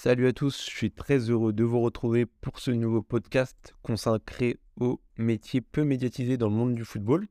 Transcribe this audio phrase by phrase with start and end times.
[0.00, 4.56] Salut à tous, je suis très heureux de vous retrouver pour ce nouveau podcast consacré
[4.78, 7.26] aux métiers peu médiatisés dans le monde du football.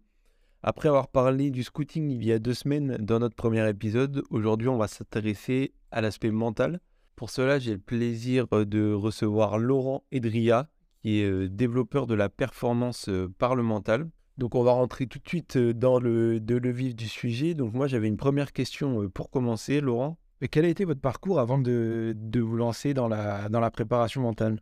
[0.63, 4.67] Après avoir parlé du scouting il y a deux semaines dans notre premier épisode, aujourd'hui
[4.67, 6.81] on va s'intéresser à l'aspect mental.
[7.15, 10.67] Pour cela, j'ai le plaisir de recevoir Laurent Edria,
[11.01, 14.09] qui est euh, développeur de la performance euh, parlementale.
[14.37, 17.53] Donc on va rentrer tout de suite euh, dans le, le vif du sujet.
[17.53, 20.17] Donc moi j'avais une première question pour commencer, Laurent.
[20.41, 23.71] Mais quel a été votre parcours avant de, de vous lancer dans la, dans la
[23.71, 24.61] préparation mentale?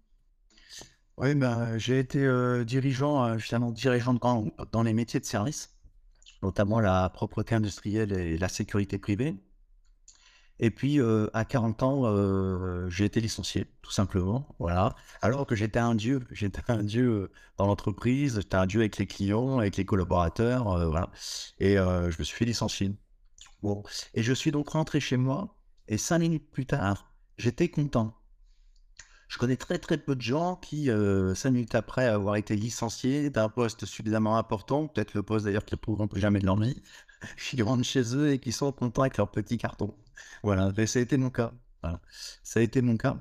[1.17, 5.73] Oui, ben, j'ai été euh, dirigeant, euh, finalement dirigeant dans, dans les métiers de service,
[6.44, 9.36] notamment la propreté industrielle et la sécurité privée.
[10.59, 14.48] Et puis, euh, à 40 ans, j'ai été licencié, tout simplement.
[14.59, 14.95] Voilà.
[15.22, 16.22] Alors que j'étais un dieu.
[16.31, 20.64] J'étais un dieu dans l'entreprise, j'étais un dieu avec les clients, avec les collaborateurs.
[20.89, 21.12] voilà.
[21.59, 22.95] Et je me suis fait licencier.
[23.62, 23.84] Bon.
[24.14, 25.55] Et je suis donc rentré chez moi
[25.88, 28.16] et cinq minutes plus tard, j'étais content.
[29.27, 33.30] Je connais très très peu de gens qui, euh, cinq minutes après avoir été licenciés
[33.30, 36.59] d'un poste suffisamment important, peut-être le poste d'ailleurs qu'ils ne trouveront plus jamais de leur
[36.59, 36.81] vie,
[37.38, 39.95] qui rentrent chez eux et qui sont contents avec leur petit carton.
[40.44, 41.53] Voilà, ça a été mon cas.
[42.44, 43.17] Ça a été mon cas.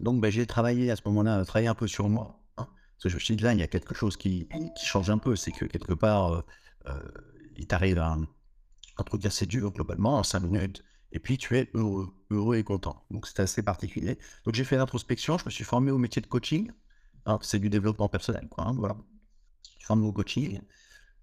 [0.00, 2.42] Donc ben, j'ai travaillé à ce moment-là, travaillé un peu sur moi.
[2.56, 4.48] Hein, parce que je me suis dit là, il y a quelque chose qui,
[4.82, 5.36] change un peu.
[5.36, 6.42] C'est que quelque part, euh,
[6.86, 7.00] euh,
[7.56, 8.26] il t'arrive un,
[8.98, 10.82] un truc assez dur globalement, en cinq minutes
[11.16, 13.02] et puis tu es heureux, heureux et content.
[13.10, 14.18] Donc c'est assez particulier.
[14.44, 16.70] Donc j'ai fait l'introspection, je me suis formé au métier de coaching.
[17.40, 18.64] c'est du développement personnel, quoi.
[18.64, 18.98] Hein, voilà.
[19.64, 20.60] Je suis formé au coaching.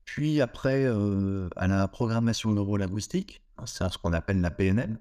[0.03, 4.97] Puis après, euh, à la programmation neurolinguistique, hein, c'est ce qu'on appelle la PNL.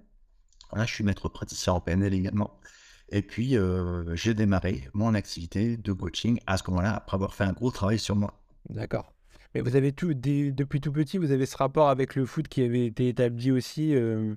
[0.75, 2.61] Là, je suis maître praticien en PNL également.
[3.09, 7.45] Et puis, euh, j'ai démarré mon activité de coaching à ce moment-là, après avoir fait
[7.45, 8.39] un gros travail sur moi.
[8.69, 9.15] D'accord.
[9.55, 12.63] Mais vous avez tout, depuis tout petit, vous avez ce rapport avec le foot qui
[12.63, 14.35] avait été établi aussi euh,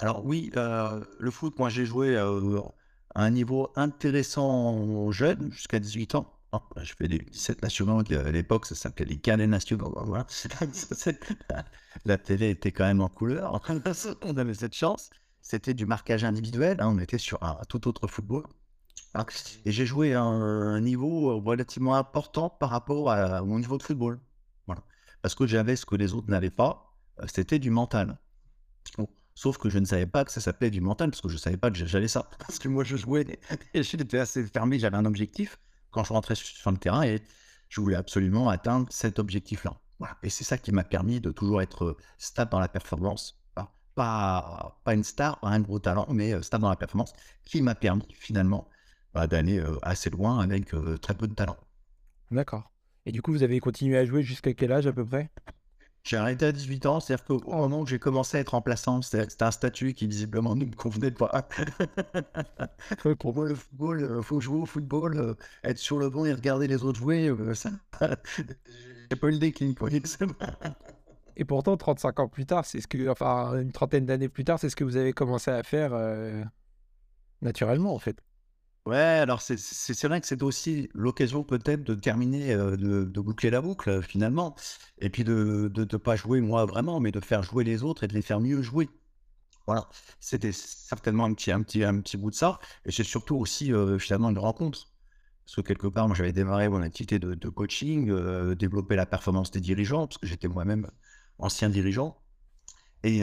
[0.00, 2.60] alors oui, le foot, moi j'ai joué euh,
[3.14, 6.32] à un niveau intéressant jeune, jusqu'à 18 ans.
[6.52, 9.94] Ah, je fais des 17 nationaux, à l'époque ça s'appelait les canets nationaux.
[12.04, 13.60] La télé était quand même en couleur,
[14.22, 15.10] on avait cette chance.
[15.42, 18.44] C'était du marquage individuel, hein, on était sur un tout autre football.
[19.14, 19.26] Hein.
[19.64, 24.20] Et j'ai joué à un niveau relativement important par rapport à mon niveau de football.
[25.22, 28.18] Parce que j'avais ce que les autres n'avaient pas, euh, c'était du mental.
[29.34, 31.38] Sauf que je ne savais pas que ça s'appelait du mental, parce que je ne
[31.38, 32.28] savais pas que j'allais ça.
[32.38, 33.26] Parce que moi, je jouais,
[33.74, 35.58] et j'étais assez fermé, j'avais un objectif
[35.90, 37.22] quand je rentrais sur le terrain, et
[37.68, 39.80] je voulais absolument atteindre cet objectif-là.
[40.22, 43.36] Et c'est ça qui m'a permis de toujours être stable dans la performance.
[43.94, 47.12] Pas, une star, pas un gros talent, mais euh, stable dans la performance,
[47.44, 48.68] qui m'a permis finalement
[49.12, 51.56] bah, d'aller euh, assez loin avec euh, très peu de talent.
[52.30, 52.72] D'accord.
[53.04, 55.30] Et du coup, vous avez continué à jouer jusqu'à quel âge à peu près?
[56.02, 59.42] J'ai arrêté à 18 ans, c'est-à-dire qu'au moment où j'ai commencé à être remplaçant, c'était
[59.42, 61.48] un statut qui visiblement ne me convenait pas.
[63.18, 66.24] Pour moi, le football, il euh, faut jouer au football, euh, être sur le banc
[66.24, 69.74] et regarder les autres jouer, euh, ça, j'ai pas eu le déclin.
[71.36, 74.58] et pourtant, 35 ans plus tard, c'est ce que, enfin, une trentaine d'années plus tard,
[74.58, 75.92] c'est ce que vous avez commencé à faire
[77.42, 78.22] naturellement, en fait.
[78.86, 83.60] Ouais, alors c'est vrai que c'est aussi l'occasion peut-être de terminer, euh, de, boucler la
[83.60, 84.54] boucle euh, finalement.
[84.98, 88.08] Et puis de ne pas jouer moi vraiment, mais de faire jouer les autres et
[88.08, 88.88] de les faire mieux jouer.
[89.66, 89.88] Voilà,
[90.20, 92.58] c'était certainement un petit, un, petit, un petit bout de ça.
[92.86, 94.88] Et c'est surtout aussi euh, finalement une rencontre.
[95.44, 98.12] Parce que quelque part, moi j'avais démarré mon activité de, coaching,
[98.54, 100.90] développer la performance des dirigeants, parce que j'étais moi-même
[101.38, 102.22] ancien dirigeant.
[103.02, 103.22] Et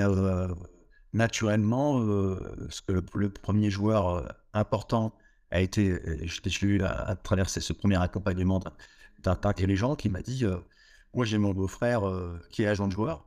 [1.14, 2.02] naturellement,
[2.70, 5.14] ce que le premier joueur important
[5.52, 8.62] a été, euh, j'ai eu à, traverser ce premier accompagnement
[9.24, 10.58] d'un dirigeant qui m'a dit euh,
[11.14, 13.26] Moi, j'ai mon beau-frère euh, qui est agent de joueur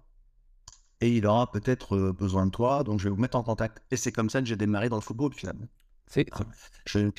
[1.01, 3.83] et il aura peut-être besoin de toi, donc je vais vous mettre en contact.
[3.91, 5.67] Et c'est comme ça que j'ai démarré dans le football finalement.
[6.85, 7.11] Je,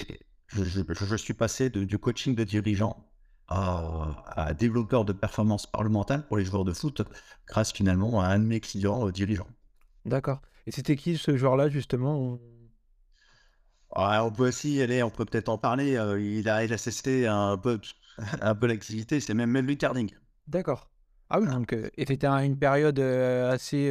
[0.50, 3.12] je, suis passé du coaching de dirigeant
[3.48, 7.02] à, développeur de performance parlementale pour les joueurs de foot
[7.48, 9.48] grâce finalement à un de mes clients dirigeants.
[10.06, 10.42] D'accord.
[10.68, 12.40] Et c'était qui ce joueur-là justement
[13.96, 15.96] on peut aussi aller, on peut peut-être en parler.
[15.96, 17.80] Euh, il a, il cessé un peu,
[18.42, 20.12] un peu l'activité, c'est même Melvin Carding.
[20.48, 20.90] D'accord.
[21.30, 23.90] Ah oui, donc, euh, et c'était une période euh, assez.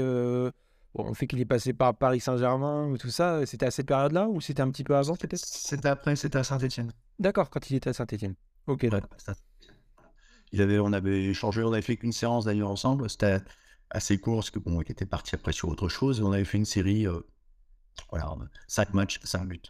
[0.94, 3.86] bon, le fait qu'il est passé par Paris Saint-Germain ou tout ça, c'était à cette
[3.86, 5.38] période-là ou c'était un petit peu avant peut-être?
[5.38, 6.92] C'était après, c'était à Saint-Etienne.
[7.18, 8.34] D'accord, quand il était à Saint-Etienne.
[8.66, 8.86] Ok,
[10.52, 13.08] il avait, on avait échangé, on avait fait qu'une séance d'ailleurs ensemble.
[13.08, 13.38] C'était
[13.88, 16.20] assez court parce que bon, il était parti après sur autre chose.
[16.20, 17.06] On avait fait une série,
[18.10, 18.34] voilà,
[18.66, 19.62] 5 matchs, 5 buts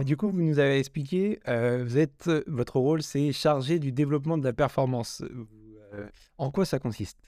[0.00, 4.44] du coup, vous nous avez expliqué, euh, êtes, votre rôle, c'est chargé du développement de
[4.44, 5.22] la performance.
[5.94, 6.08] Euh,
[6.38, 7.18] en quoi ça consiste?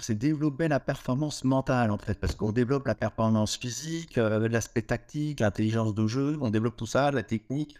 [0.00, 4.82] C'est développer la performance mentale, en fait, parce qu'on développe la performance physique, euh, l'aspect
[4.82, 7.76] tactique, l'intelligence de jeu, on développe tout ça, la technique,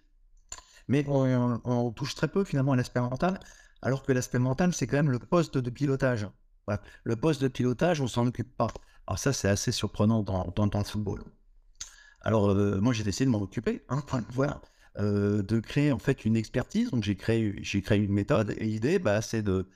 [0.89, 3.39] mais on, touche très peu finalement à l'aspect mental,
[3.83, 6.27] alors que l'aspect mental, c'est quand même le poste de pilotage.
[7.05, 8.69] Le poste de pilotage, on s'en occupe pas.
[9.07, 10.45] Alors ça, c'est assez surprenant dans
[10.75, 11.23] le football.
[12.29, 14.03] Alors, euh, moi, j'ai essayé de m'en occuper, hein,
[14.33, 14.61] voilà,
[14.99, 16.91] euh, de créer en fait une expertise.
[16.91, 18.55] Donc, j'ai créé, j'ai créé une méthode.
[18.59, 19.67] Et l'idée, bah, c'est de,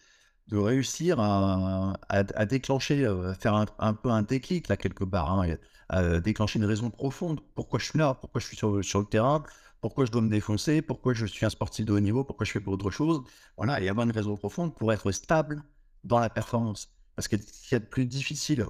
[0.49, 5.57] de réussir à, à, déclencher, euh, faire un, peu un déclic là quelque part, hein,
[5.89, 7.41] à déclencher une raison profonde.
[7.55, 8.13] Pourquoi je suis là?
[8.21, 9.43] Pourquoi je suis sur, le terrain?
[9.81, 12.53] Pourquoi je dois me défoncer, pourquoi je suis un sportif de haut niveau, pourquoi je
[12.53, 13.23] fais autre chose?
[13.57, 15.63] Voilà, il y a une raison profonde pour être stable
[16.05, 16.93] dans la performance.
[17.15, 18.65] Parce que ce qui est plus difficile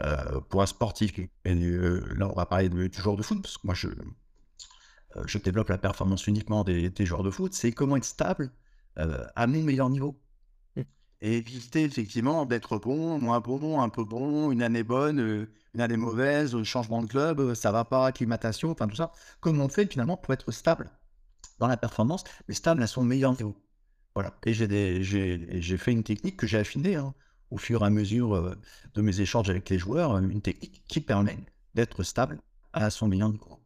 [0.00, 3.58] euh, pour un sportif, et euh, là on va parler du joueur de foot, parce
[3.58, 7.72] que moi je, euh, je développe la performance uniquement des, des joueurs de foot, c'est
[7.72, 8.50] comment être stable
[8.98, 10.18] euh, à mon meilleur niveau.
[10.76, 10.82] Mmh.
[11.20, 15.98] Et éviter effectivement d'être bon, moins bon, un peu bon, une année bonne, une année
[15.98, 19.12] mauvaise, changement de club, ça va pas, acclimatation, enfin tout ça.
[19.40, 20.90] Comment on fait finalement pour être stable
[21.58, 23.54] dans la performance, mais stable à son meilleur niveau?
[24.14, 24.34] Voilà.
[24.44, 26.96] Et j'ai fait une technique que j'ai affinée.
[26.96, 27.14] Hein
[27.52, 28.54] au fur et à mesure euh,
[28.94, 31.38] de mes échanges avec les joueurs, une technique qui permet
[31.74, 32.40] d'être stable
[32.72, 33.60] à son meilleur niveau.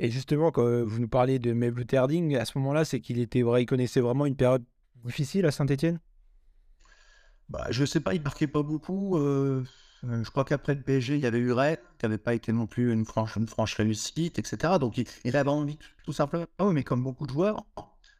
[0.00, 3.20] Et justement, quand euh, vous nous parlez de Meblu Terding, à ce moment-là, c'est qu'il
[3.20, 4.64] était vrai, il connaissait vraiment une période
[5.04, 6.00] difficile à Saint-Etienne
[7.48, 9.16] bah, Je ne sais pas, il marquait pas beaucoup.
[9.16, 9.62] Euh,
[10.02, 12.66] je crois qu'après le PSG, il y avait eu Ray, qui n'avait pas été non
[12.66, 14.74] plus une franche, une franche réussite, etc.
[14.80, 17.64] Donc il, il, avait envie, tout simplement, mais comme beaucoup de joueurs,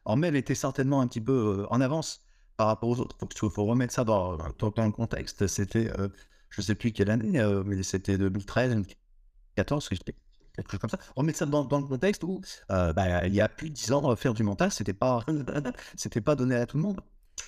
[0.05, 2.23] en Mel était certainement un petit peu en avance
[2.57, 3.17] par rapport aux autres.
[3.21, 5.47] Il faut, remettre ça dans, dans, le contexte.
[5.47, 6.09] C'était, euh,
[6.49, 10.99] je ne sais plus quelle année, euh, mais c'était 2013, 2014, quelque chose comme ça.
[11.15, 12.41] Remettre ça dans, dans le contexte où,
[12.71, 15.23] euh, bah, il y a plus de 10 ans, faire du mental, c'était pas,
[16.25, 17.01] pas donné à tout le monde.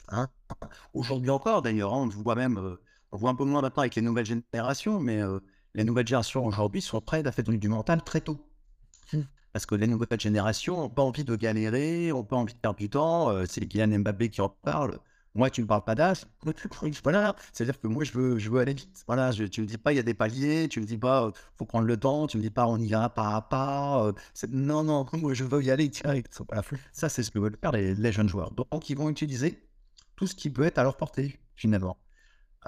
[0.10, 0.30] Hein.
[0.94, 2.78] Aujourd'hui encore, d'ailleurs, hein, on voit même,
[3.12, 5.22] on voit un peu moins maintenant avec les nouvelles générations, mais
[5.75, 8.40] les nouvelles générations aujourd'hui sont prêtes à faire du mental très tôt.
[9.56, 12.78] Parce que les nouvelles générations n'ont pas envie de galérer, n'ont pas envie de perdre
[12.78, 13.30] du temps.
[13.30, 15.00] Euh, c'est Kylian Mbappé qui en parle.
[15.34, 16.25] Moi, tu ne me parles pas d'âge.
[17.06, 17.38] Voilà.
[17.54, 19.06] C'est-à-dire que moi, je veux, je veux aller vite.
[19.07, 19.31] Voilà.
[19.31, 20.68] Je, tu ne me dis pas, il y a des paliers.
[20.68, 22.28] Tu ne me dis pas, il euh, faut prendre le temps.
[22.28, 24.07] Tu ne me dis pas, on y va pas à pas.
[24.07, 24.12] Euh,
[24.50, 26.42] non, non, moi, je veux y aller direct.
[26.50, 26.62] Voilà.
[26.92, 28.51] Ça, c'est ce que veulent faire les, les, jeunes joueurs.
[28.51, 29.66] Donc, ils vont utiliser
[30.18, 31.96] tout ce qui peut être à leur portée, finalement.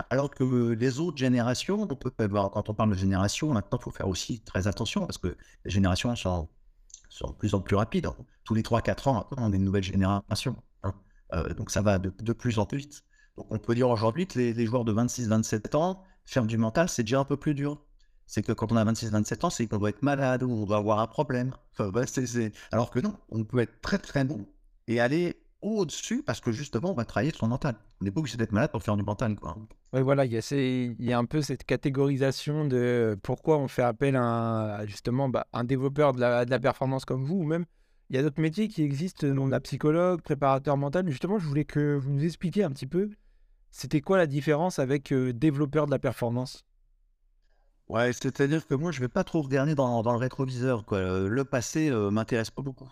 [0.10, 3.92] Alors que les autres générations, on peut quand on parle de génération, maintenant, il faut
[3.92, 5.36] faire aussi très attention parce que
[5.66, 6.48] les générations sont
[7.10, 8.08] sont de plus en plus rapides.
[8.44, 10.56] Tous les 3-4 ans, on a une nouvelle génération.
[10.84, 10.94] Hein.
[11.34, 13.04] Euh, donc ça va de, de, plus en plus vite.
[13.38, 17.04] Donc on peut dire aujourd'hui que les, joueurs de 26-27 ans, faire du mental, c'est
[17.04, 17.82] déjà un peu plus dur.
[18.26, 20.78] C'est que quand on a 26-27 ans, c'est qu'on doit être malade ou on doit
[20.78, 21.54] avoir un problème.
[21.74, 22.52] Enfin, bah, c.
[22.72, 24.46] Alors que non, on peut être très très bon
[24.88, 27.76] et aller au-dessus parce que justement, on va travailler son mental.
[28.02, 29.36] On n'est pas obligé d'être malade pour faire du mental.
[29.36, 29.58] Quoi.
[29.94, 33.68] Oui, voilà, il y, a il y a un peu cette catégorisation de pourquoi on
[33.68, 37.38] fait appel à, un, justement bah, un développeur de la, de la, performance comme vous,
[37.38, 37.66] ou même
[38.10, 41.10] il y a d'autres métiers qui existent, dont la psychologue, préparateur mental.
[41.10, 43.10] Justement, je voulais que vous nous expliquiez un petit peu,
[43.72, 46.66] c'était quoi la différence avec euh, développeur de la performance?
[47.90, 50.86] Ouais, c'est-à-dire que moi, je vais pas trop regarder dans, dans le rétroviseur.
[50.86, 51.28] Quoi.
[51.28, 52.92] Le passé euh, m'intéresse pas beaucoup.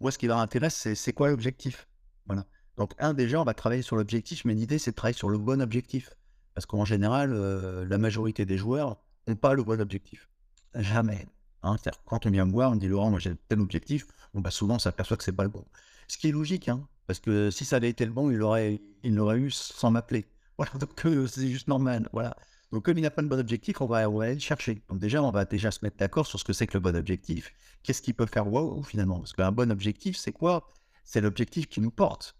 [0.00, 1.88] Moi, ce qui m'intéresse, c'est c'est quoi l'objectif?
[2.26, 2.46] Voilà.
[2.76, 5.38] Donc, un, déjà, on va travailler sur l'objectif, mais l'idée, c'est de travailler sur le
[5.38, 6.10] bon objectif.
[6.54, 8.96] Parce qu'en général, euh, la majorité des joueurs
[9.26, 10.28] n'ont pas le bon objectif.
[10.74, 11.26] Jamais.
[11.62, 11.76] Hein.
[12.06, 14.50] Quand on vient me voir, on me dit Laurent, moi j'ai tel objectif, bon, bah,
[14.50, 15.64] souvent on s'aperçoit que c'est pas le bon.
[16.08, 18.80] Ce qui est logique, hein, parce que si ça avait été le bon, il l'aurait
[19.02, 20.26] il eu sans m'appeler.
[20.58, 22.08] Voilà, donc euh, c'est juste normal.
[22.12, 22.36] Voilà.
[22.72, 24.82] Donc, comme il n'a pas le bon objectif, on va, on va aller le chercher.
[24.88, 26.96] Donc, déjà, on va déjà se mettre d'accord sur ce que c'est que le bon
[26.96, 27.52] objectif.
[27.82, 29.20] Qu'est-ce qui peut faire wow finalement?
[29.20, 30.68] Parce qu'un bon objectif, c'est quoi?
[31.04, 32.36] C'est l'objectif qui nous porte.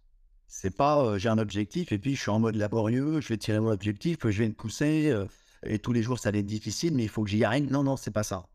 [0.49, 3.37] C'est pas euh, j'ai un objectif et puis je suis en mode laborieux, je vais
[3.37, 5.27] tirer mon objectif, je vais me pousser euh,
[5.65, 7.71] et tous les jours ça va être difficile, mais il faut que j'y arrive.
[7.71, 8.47] Non, non, c'est pas ça.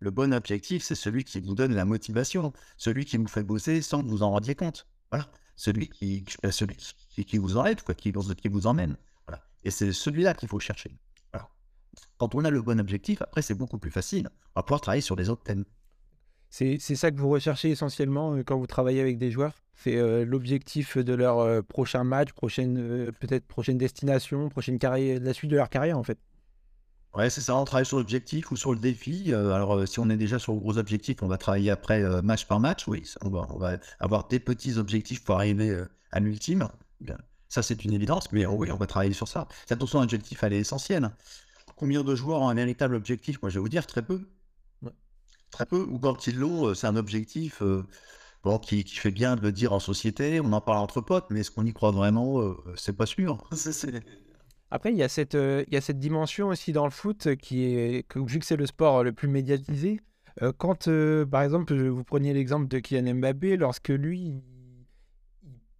[0.00, 3.80] Le bon objectif, c'est celui qui vous donne la motivation, celui qui vous fait bosser
[3.82, 4.86] sans que vous en rendiez compte.
[5.10, 5.30] Voilà.
[5.56, 6.76] Celui qui, celui
[7.24, 8.96] qui, vous en aide, quoi, qui, qui vous emmène.
[9.26, 9.42] Voilà.
[9.62, 10.98] Et c'est celui-là qu'il faut chercher.
[12.18, 14.28] Quand on a le bon objectif, après c'est beaucoup plus facile.
[14.54, 15.64] On va pouvoir travailler sur les autres thèmes.
[16.56, 19.54] C'est ça que vous recherchez essentiellement quand vous travaillez avec des joueurs?
[19.74, 25.18] C'est euh, l'objectif de leur euh, prochain match, prochaine euh, peut-être prochaine destination, prochaine carrière,
[25.20, 26.16] la suite de leur carrière en fait?
[27.12, 29.34] Ouais, c'est ça, on travaille sur l'objectif ou sur le défi.
[29.34, 32.60] alors, si on est déjà sur le gros objectif, on va travailler après match par
[32.60, 32.86] match.
[32.86, 36.68] Oui, on va, on va, avoir des petits objectifs pour arriver à l'ultime.
[37.48, 39.46] Ça, c'est une évidence, mais oui, on va travailler sur ça.
[39.68, 41.10] Cette notion d'objectif, elle est essentielle.
[41.76, 43.40] Combien de joueurs ont un véritable objectif?
[43.42, 44.20] Moi, je vais vous dire très peu.
[45.50, 47.84] Très peu, ou quand ils l'ont, euh, c'est un objectif euh,
[48.42, 51.26] bon, qui, qui, fait bien de le dire en société, on en parle entre potes,
[51.30, 52.40] mais est-ce qu'on y croit vraiment?
[52.40, 53.48] Euh, C'est pas sûr.
[54.72, 57.64] Après, il y, a cette, il y a cette dimension aussi dans le foot qui
[57.64, 60.00] est, que, vu que c'est le sport le plus médiatisé,
[60.58, 60.88] quand,
[61.30, 64.42] par exemple, vous preniez l'exemple de Kylian Mbappé, lorsque lui, il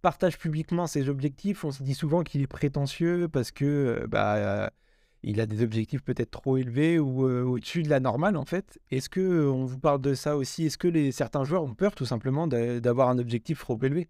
[0.01, 4.71] partage publiquement ses objectifs, on se dit souvent qu'il est prétentieux parce que bah,
[5.27, 8.79] il a des objectifs peut-être trop élevés ou au-dessus de la normale en fait.
[8.91, 10.65] Est-ce que on vous parle de ça aussi?
[10.65, 14.07] Est-ce que les, certains joueurs ont peur tout simplement d'avoir un objectif trop élevé?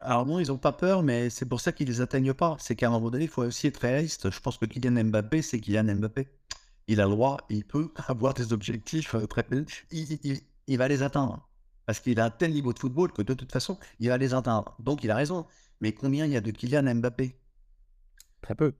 [0.00, 2.56] Alors non, ils n'ont pas peur, mais c'est pour ça qu'ils ne les atteignent pas.
[2.58, 4.30] C'est qu'à un moment donné, il faut aussi être réaliste.
[4.30, 6.26] Je pense que Kylian Mbappé, c'est Kylian Mbappé.
[6.88, 9.46] Il a le droit, il peut avoir des objectifs très...
[9.92, 11.48] Il, il, va les atteindre.
[11.86, 14.34] Parce qu'il a un tel niveau de football que de toute façon, il va les
[14.34, 14.74] atteindre.
[14.80, 15.46] Donc il a raison.
[15.80, 17.36] Mais combien il y a de Kylian Mbappé?
[18.40, 18.74] Très peu.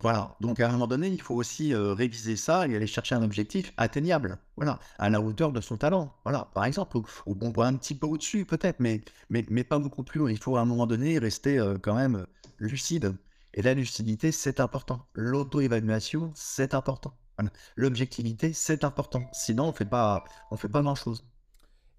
[0.00, 3.22] Voilà, donc à un moment donné, il faut aussi réviser ça et aller chercher un
[3.22, 7.74] objectif atteignable, voilà, à la hauteur de son talent, voilà, par exemple, ou, bon, un
[7.74, 10.28] petit peu au-dessus peut-être, mais, mais, mais pas beaucoup plus haut.
[10.28, 12.26] Il faut à un moment donné rester quand même
[12.58, 13.16] lucide.
[13.54, 15.08] Et la lucidité, c'est important.
[15.14, 17.14] L'auto-évaluation, c'est important.
[17.76, 19.28] L'objectivité, c'est important.
[19.32, 19.68] Sinon, on
[20.50, 21.24] on fait pas grand-chose.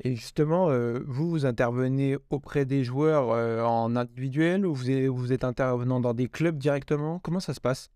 [0.02, 0.70] Et justement,
[1.06, 3.30] vous, vous intervenez auprès des joueurs
[3.68, 7.20] en individuel ou vous êtes, intervenant dans des clubs directement?
[7.20, 7.92] Comment ça se passe?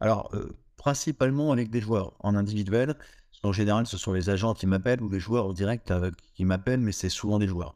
[0.00, 0.32] Alors,
[0.76, 2.96] principalement avec des joueurs en individuel.
[3.42, 5.92] En général, ce sont les agents qui m'appellent ou les joueurs en direct
[6.34, 7.74] qui m'appellent, mais c'est souvent des joueurs.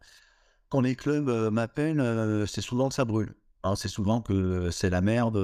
[0.68, 3.34] Quand les clubs m'appellent, c'est souvent que ça brûle.
[3.62, 5.36] Hein, c'est souvent que c'est la merde.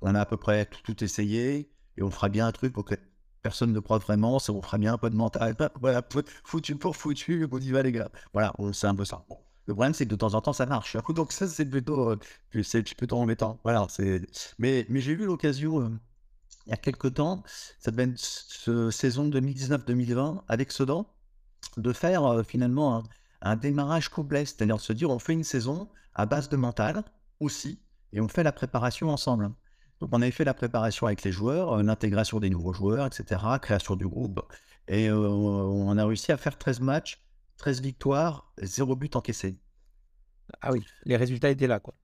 [0.00, 2.94] on a à peu près tout, essayé et on fera bien un truc pour que
[3.44, 5.54] personne ne croit vraiment, ça vous fera bien un peu de mental.
[5.80, 6.02] Voilà,
[6.44, 8.08] foutu pour foutu, on y va les gars.
[8.32, 9.24] Voilà, c'est un peu ça.
[9.66, 10.96] Le problème, c'est que de temps en temps, ça marche.
[11.14, 12.18] Donc ça, c'est plutôt, euh,
[12.62, 13.60] c'est plutôt embêtant.
[13.62, 14.22] Voilà, c'est.
[14.58, 15.90] Mais, j'ai eu l'occasion euh,
[16.66, 17.42] il y a quelques temps,
[17.78, 21.06] ça devait être ce, saison 2019-2020 avec Sedan,
[21.76, 23.04] de faire euh, finalement
[23.42, 27.04] un, démarrage complet, c'est-à-dire se dire on fait une saison à base de mental
[27.40, 27.78] aussi,
[28.14, 29.50] et on fait la préparation ensemble.
[30.00, 33.40] Donc, on avait fait la préparation avec les joueurs, euh, l'intégration des nouveaux joueurs, etc.,
[33.60, 34.40] création du groupe.
[34.88, 37.24] Et euh, on a réussi à faire 13 matchs,
[37.58, 39.58] 13 victoires, 0 but encaissé.
[40.60, 41.94] Ah oui, les résultats étaient là, quoi.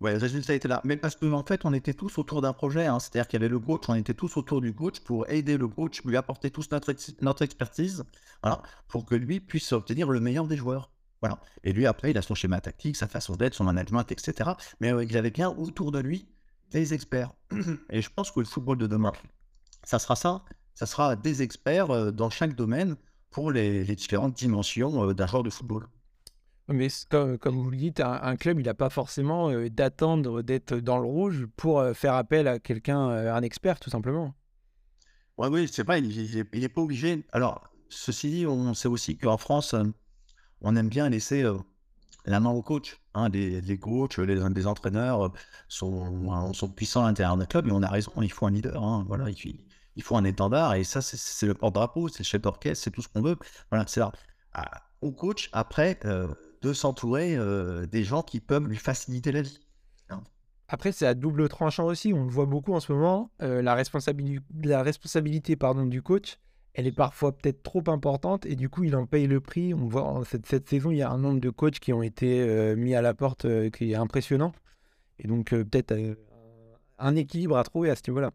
[0.00, 0.80] Ouais, les résultats étaient là.
[0.84, 2.86] Mais parce qu'en en fait, on était tous autour d'un projet.
[2.86, 2.98] Hein.
[2.98, 5.68] C'est-à-dire qu'il y avait le coach, on était tous autour du coach pour aider le
[5.68, 8.02] coach, lui apporter tous notre, notre expertise,
[8.42, 10.90] voilà, pour que lui puisse obtenir le meilleur des joueurs.
[11.20, 11.38] Voilà.
[11.62, 14.50] Et lui, après, il a son schéma tactique, sa façon d'être, son management, etc.
[14.80, 16.26] Mais euh, il avait bien autour de lui
[16.72, 17.32] des experts.
[17.90, 19.12] Et je pense que le football de demain,
[19.84, 20.44] ça sera ça.
[20.74, 22.96] Ça sera des experts euh, dans chaque domaine
[23.30, 25.86] pour les, différentes dimensions euh, d'un joueur de football.
[26.68, 30.98] Mais comme, vous le dites, un, club, il n'a pas forcément euh, d'attendre d'être dans
[30.98, 34.34] le rouge pour faire appel à quelqu'un, un expert, tout simplement.
[35.38, 37.26] Oui, oui, c'est vrai, il n'est pas obligé.
[37.32, 39.74] Alors, ceci dit, on sait aussi qu'en France,
[40.60, 41.44] on aime bien laisser
[42.24, 43.01] la main au coach.
[43.32, 45.32] Les, les, coachs, les, entraîneurs euh,
[45.68, 48.82] sont, sont puissants à l'intérieur d'un club et on a raison, il faut un leader.
[48.82, 52.84] Hein, voilà, il, faut un étendard et ça, c'est le porte-drapeau, c'est le chef d'orchestre,
[52.84, 53.36] c'est tout ce qu'on veut.
[53.70, 54.00] Voilà, c'est
[55.02, 56.28] au coach, après, euh,
[56.62, 59.60] de s'entourer euh, des gens qui peuvent lui faciliter la vie.
[60.68, 62.14] Après, c'est à double tranchant aussi.
[62.14, 63.30] On le voit beaucoup en ce moment.
[63.40, 66.38] la, responsabilité, la responsabilité pardon, du coach,
[66.74, 69.74] elle est parfois peut-être trop importante et du coup, il en paye le prix.
[69.74, 72.40] On voit cette, cette saison, il y a un nombre de coachs qui ont été
[72.40, 74.52] euh, mis à la porte euh, qui est impressionnant.
[75.18, 75.94] Et donc, euh, peut-être
[76.98, 78.32] un équilibre à trouver à ce niveau-là.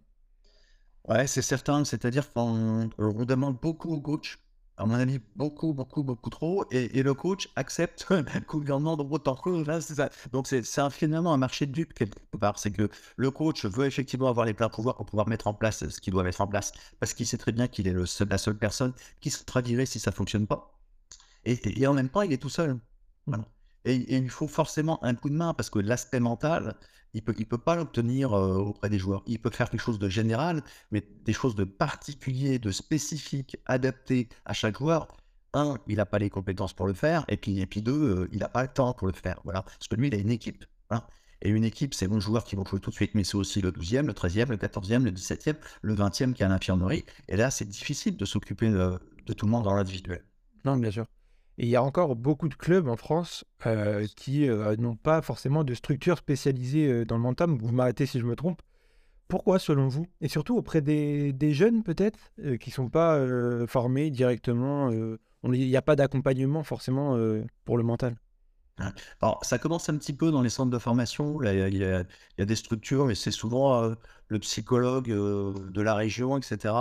[1.07, 1.83] Ouais, c'est certain.
[1.83, 2.89] C'est-à-dire qu'on
[3.25, 4.37] demande beaucoup aux coachs
[4.77, 6.65] à mon avis, beaucoup, beaucoup, beaucoup trop.
[6.71, 9.35] Et, le coach accepte le gouvernement de autant.
[9.81, 10.09] Ça.
[10.31, 12.59] Donc, c'est finalement un marché de dupes quelque part.
[12.59, 15.87] C'est que le coach veut effectivement avoir les pleins pouvoirs pour pouvoir mettre en place
[15.87, 16.71] ce qu'il doit mettre en place.
[16.99, 19.99] Parce qu'il sait très bien qu'il est le la seule personne qui se traduirait si
[19.99, 20.77] ça ne fonctionne pas.
[21.45, 22.79] Et, en même temps, il est tout seul.
[23.87, 26.75] Et, il faut forcément un coup de main parce que l'aspect mental,
[27.13, 29.23] il peut, peut pas l'obtenir auprès des joueurs.
[29.25, 34.29] Il peut faire quelque chose de général, mais des choses de particulier, de spécifique, adapté
[34.45, 35.07] à chaque joueur.
[35.53, 38.39] Un, il n'a pas les compétences pour le faire, et puis, et puis deux, il
[38.39, 39.39] n'a pas le temps pour le faire.
[39.45, 39.63] Voilà.
[39.63, 40.65] Parce que lui, il a une équipe.
[41.41, 43.61] Et une équipe, c'est bons joueurs qui vont jouer tout de suite, mais c'est aussi
[43.61, 47.05] le 12e, le 13e, le 14e, le 17e, le 20e qui a l'infirmerie.
[47.27, 50.23] Et là, c'est difficile de s'occuper de, de, tout le monde dans l'individuel.
[50.65, 51.05] Non, bien sûr.
[51.59, 55.63] Il y a encore beaucoup de clubs en France euh, qui euh, n'ont pas forcément
[55.63, 57.49] de structure spécialisée euh, dans le mental.
[57.49, 58.61] Vous m'arrêtez si je me trompe.
[59.27, 60.05] Pourquoi, selon vous?
[60.21, 62.17] Et surtout auprès des, jeunes, peut-être,
[62.61, 63.19] qui ne sont pas
[63.67, 64.89] formés directement.
[65.43, 67.19] Il n'y a pas d'accompagnement forcément
[67.65, 68.15] pour le mental?
[69.21, 71.43] Alors, ça commence un petit peu dans les centres de formation.
[71.43, 72.05] Il y, a,
[72.45, 73.93] des structures, mais c'est souvent
[74.29, 76.73] le psychologue de la région, etc.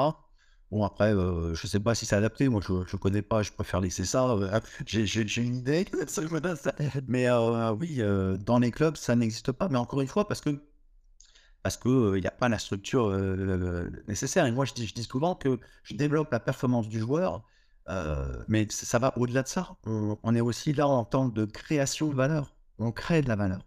[0.70, 2.49] Bon, après, je je sais pas si c'est adapté.
[2.49, 3.42] Moi, je ne connais pas.
[3.42, 4.37] Je préfère laisser ça.
[4.85, 5.87] J'ai une idée.
[7.08, 8.02] Mais oui,
[8.44, 9.68] dans les clubs, ça n'existe pas.
[9.68, 10.50] Mais encore une fois, parce que
[11.62, 13.11] parce qu'il n'y a pas la structure
[14.06, 14.46] nécessaire.
[14.46, 17.42] Et moi, je dis, je dis, souvent que je développe la performance du joueur,
[18.49, 19.76] mais ça va au-delà de ça.
[19.85, 22.54] On, est aussi là en temps de création de valeur.
[22.78, 23.61] On crée de la valeur.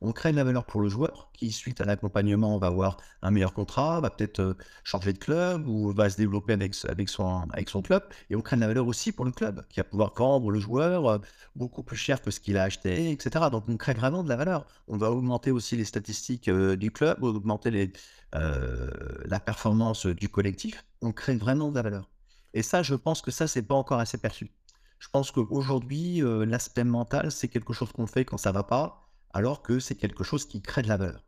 [0.00, 3.30] On crée de la valeur pour le joueur qui, suite à l'accompagnement, va avoir un
[3.30, 8.02] meilleur contrat, va peut-être euh, changer de club ou va se développer avec, son, club.
[8.28, 10.60] Et on crée de la valeur aussi pour le club qui va pouvoir vendre le
[10.60, 11.18] joueur euh,
[11.56, 13.46] beaucoup plus cher que ce qu'il a acheté, etc.
[13.50, 14.66] Donc on crée vraiment de la valeur.
[14.88, 17.92] On va augmenter aussi les statistiques euh, du club, augmenter
[18.32, 20.84] la performance du collectif.
[21.02, 22.10] On crée vraiment de la valeur.
[22.54, 24.50] Et ça, je pense que ça, c'est pas encore assez perçu.
[24.98, 29.62] Je pense qu'aujourd'hui, l'aspect mental, c'est quelque chose qu'on fait quand ça va pas alors
[29.62, 31.24] que c'est quelque chose qui crée de la valeur.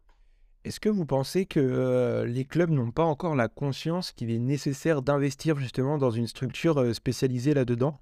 [0.64, 5.02] Est-ce que vous pensez que les clubs n'ont pas encore la conscience qu'il est nécessaire
[5.02, 8.00] d'investir justement dans une structure spécialisée là-dedans?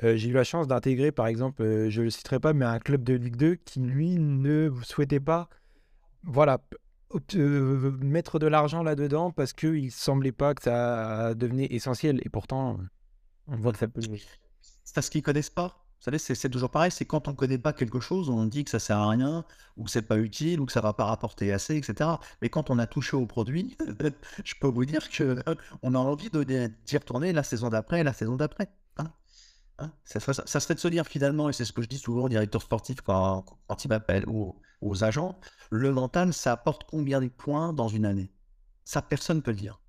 [0.00, 3.02] J'ai eu la chance d'intégrer, par exemple, je ne le citerai pas, mais un club
[3.02, 5.48] de Ligue 2 qui, lui, ne souhaitait pas
[6.22, 6.60] voilà,
[8.00, 12.20] mettre de l'argent là-dedans parce qu'il ne semblait pas que ça devenait essentiel.
[12.24, 12.78] Et pourtant,
[13.48, 14.02] on voit que ça peut...
[14.02, 15.84] C'est parce qu'ils ne connaissent pas.
[15.98, 18.62] Vous savez, c'est toujours pareil, c'est quand on ne connaît pas quelque chose, on dit
[18.62, 19.44] que ça sert à rien,
[19.76, 22.10] ou que c'est pas utile, ou que ça va pas rapporter assez, etc.
[22.40, 23.76] Mais quand on a touché au produit,
[24.44, 25.42] je peux vous dire que
[25.82, 28.70] on a envie d'y retourner la saison d'après, la saison d'après.
[28.98, 29.12] Hein.
[29.78, 29.92] Hein.
[30.04, 30.20] ça,
[30.60, 33.00] serait de se dire finalement, et c'est ce que je dis souvent au directeur sportif
[33.00, 35.40] quand, quand il m'appelle, ou aux agents,
[35.70, 38.30] le mental, ça apporte combien de points dans une année?
[38.84, 39.80] Ça, personne ne peut le dire.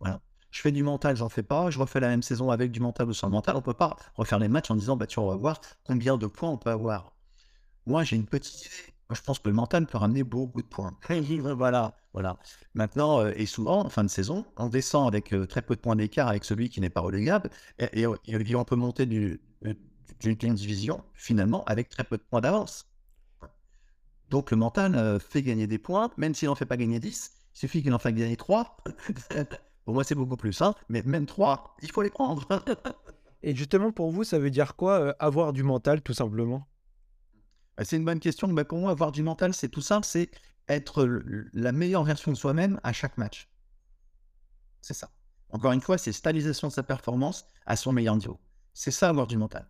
[0.00, 0.20] Voilà
[0.52, 3.08] je fais du mental, j'en fais pas, je refais la même saison avec du mental
[3.08, 5.60] ou sans mental, on peut pas refaire les matchs en disant, bah, tu vas voir
[5.84, 7.16] combien de points on peut avoir.
[7.86, 8.92] Moi, j'ai une petite idée.
[9.10, 10.96] Je pense que le mental peut ramener beaucoup de points.
[11.56, 12.38] voilà, voilà.
[12.74, 15.80] Maintenant, euh, et souvent, en fin de saison, on descend avec euh, très peu de
[15.80, 19.74] points d'écart avec celui qui n'est pas relégable, et, on peut monter du, euh,
[20.20, 22.86] d'une division, finalement, avec très peu de points d'avance.
[24.28, 27.58] Donc, le mental fait gagner des points, même s'il n'en fait pas gagner 10, il
[27.58, 28.76] suffit qu'il en fasse gagner 3.
[29.84, 32.46] Pour moi, c'est beaucoup plus simple, mais même trois, il faut les prendre.
[33.42, 36.68] Et justement, pour vous, ça veut dire quoi euh, avoir du mental, tout simplement?
[37.76, 38.46] Bah, C'est une bonne question.
[38.46, 40.30] Mais bah, pour moi, avoir du mental, c'est tout simple, c'est
[40.68, 41.04] être
[41.52, 43.48] la meilleure version de soi-même à chaque match.
[44.80, 45.10] C'est ça.
[45.50, 48.40] Encore une fois, c'est stabilisation de sa performance à son meilleur niveau.
[48.72, 49.68] C'est ça, avoir du mental.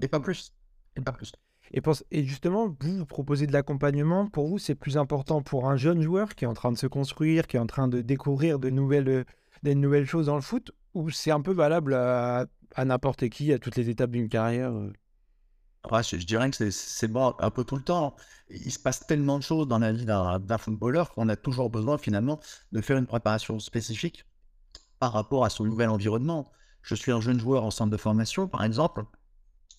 [0.00, 0.54] Et pas plus.
[0.96, 1.32] Et pas plus.
[1.72, 4.28] Et, justement, vous, vous proposez de l'accompagnement.
[4.28, 6.86] Pour vous, c'est plus important pour un jeune joueur qui est en train de se
[6.86, 9.24] construire, qui est en train de découvrir de nouvelles,
[9.62, 12.46] des nouvelles choses dans le foot, ou c'est un peu valable à,
[12.84, 14.92] n'importe qui, à toutes les étapes d'une carrière euh?
[16.02, 18.14] je, dirais que c'est bon un peu tout le temps.
[18.48, 21.98] Il se passe tellement de choses dans la vie d'un footballeur qu'on a toujours besoin
[21.98, 22.40] finalement
[22.72, 24.24] de faire une préparation spécifique
[24.98, 26.50] par rapport à son nouvel environnement.
[26.82, 29.04] Je suis un jeune joueur en centre de formation, par exemple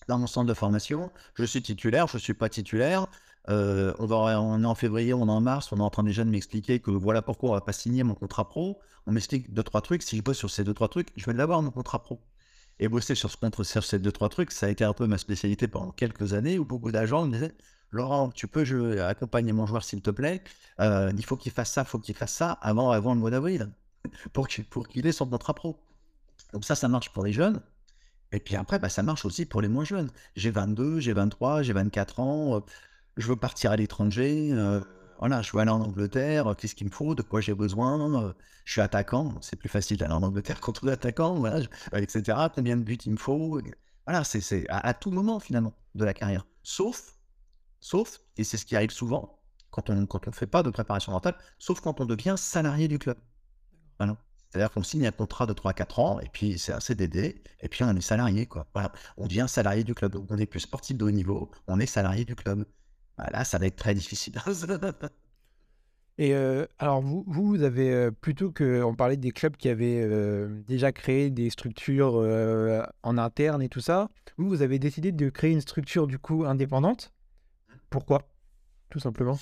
[0.08, 1.10] dans mon centre de formation.
[1.34, 3.06] Je suis titulaire, je ne suis pas titulaire.
[3.48, 6.30] Euh, on, est en février, on est en mars, on est en train déjà de
[6.30, 8.80] m'expliquer que voilà pourquoi on va pas signer mon contrat pro.
[9.06, 10.02] On m'explique deux, trois trucs.
[10.02, 12.20] Si je bosse sur ces deux, trois trucs, je vais l'avoir, mon contrat pro.
[12.78, 15.06] Et bosser sur, ce, contre, sur ces deux, trois trucs, ça a été un peu
[15.06, 17.54] ma spécialité pendant quelques années où beaucoup d'agents me disaient
[17.90, 20.42] Laurent, tu peux accompagner mon joueur s'il te plaît.
[20.80, 23.30] Euh, il faut qu'il fasse ça, il faut qu'il fasse ça avant, avant le mois
[23.30, 23.70] d'avril
[24.32, 25.80] pour qu'il ait son contrat pro.
[26.52, 27.60] Donc ça, ça marche pour les jeunes.
[28.36, 30.10] Et puis après, bah, ça marche aussi pour les moins jeunes.
[30.36, 32.62] J'ai 22, j'ai 23, j'ai 24 ans,
[33.16, 34.54] je veux partir à l'étranger,
[35.18, 38.34] voilà, je veux aller en Angleterre, qu'est-ce qu'il me faut, de quoi j'ai besoin,
[38.66, 41.60] je suis attaquant, c'est plus facile d'aller en Angleterre contre l'attaquant, voilà,
[41.94, 42.38] etc.
[42.54, 43.58] Combien de buts il me faut,
[44.04, 46.46] voilà, c'est à, tout moment finalement de la carrière.
[46.62, 47.16] Sauf,
[47.80, 50.68] sauf, et c'est ce qui arrive souvent quand on ne quand on fait pas de
[50.68, 53.16] préparation mentale, sauf quand on devient salarié du club.
[53.98, 54.18] Voilà.
[54.56, 57.84] C'est-à-dire qu'on signe un contrat de 3-4 ans, et puis c'est un CDD, et puis
[57.84, 58.46] on est salarié.
[58.46, 58.66] Quoi.
[59.18, 60.16] On devient salarié du club.
[60.30, 62.64] on n'est plus sportif de haut niveau, on est salarié du club.
[63.18, 64.32] Là, ça va être très difficile.
[66.18, 68.82] et euh, alors, vous, vous avez, euh, plutôt que.
[68.82, 72.14] On parlait des clubs qui avaient euh, déjà créé des structures
[73.02, 76.46] en interne et tout ça, vous, vous avez décidé de créer une structure du coup
[76.46, 77.12] indépendante?
[77.90, 78.22] Pourquoi?
[78.88, 79.38] Tout simplement.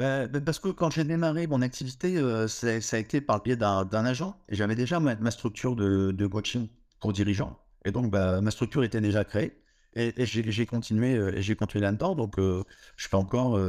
[0.00, 3.42] Bah, bah, parce que quand j'ai démarré mon activité, euh, ça a été par le
[3.42, 4.34] biais d'un agent.
[4.48, 6.68] J'avais déjà ma, structure de, coaching
[7.00, 7.58] pour dirigeants.
[7.84, 9.60] Et donc, bah, ma structure était déjà créée.
[9.94, 12.14] Et, j'ai continué, euh, continué là-dedans.
[12.14, 12.64] Donc, euh,
[12.96, 13.60] je fais encore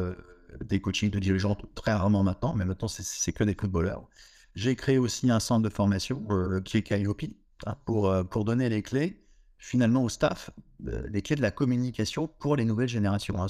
[0.64, 4.08] des coachings de dirigeants très rarement maintenant, mais maintenant, c'est que des footballeurs.
[4.56, 6.26] J'ai créé aussi un centre de formation
[6.64, 7.24] qui est Calliope
[7.66, 9.22] hein, pour, pour donner les clés,
[9.58, 13.42] finalement, au staff, les clés de la communication pour les nouvelles générations.
[13.44, 13.48] Hein.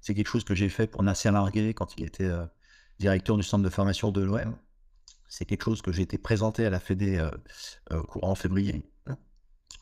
[0.00, 2.46] C'est quelque chose que j'ai fait pour Nasser Largué quand il était euh,
[2.98, 4.56] directeur du centre de formation de l'OM.
[5.28, 7.30] C'est quelque chose que j'ai été présenté à la Fédé euh,
[7.92, 8.82] euh, courant février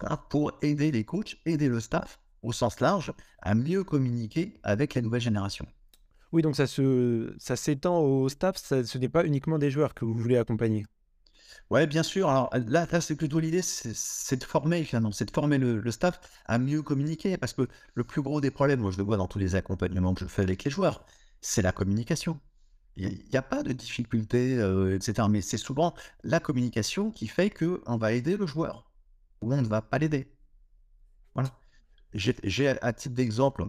[0.01, 4.95] hein, pour aider les coachs, aider le staff au sens large à mieux communiquer avec
[4.95, 5.67] la nouvelle génération.
[6.33, 6.67] Oui, donc ça
[7.57, 10.87] s'étend au staff, ce n'est pas uniquement des joueurs que vous voulez accompagner?
[11.71, 12.29] Ouais, bien sûr.
[12.29, 15.91] Alors là, là c'est plutôt l'idée, c'est de former finalement, c'est de former le, le
[15.91, 17.37] staff à mieux communiquer.
[17.37, 20.15] Parce que le plus gros des problèmes, moi je le vois dans tous les accompagnements
[20.15, 21.05] que je fais avec les joueurs,
[21.41, 22.41] c'est la communication.
[22.97, 25.29] Il n'y a pas de difficulté, euh, etc.
[25.29, 28.91] Mais c'est souvent la communication qui fait qu'on va aider le joueur
[29.43, 30.33] ou on ne va pas l'aider.
[31.35, 31.51] Voilà.
[32.15, 33.65] J'ai à titre d'exemple,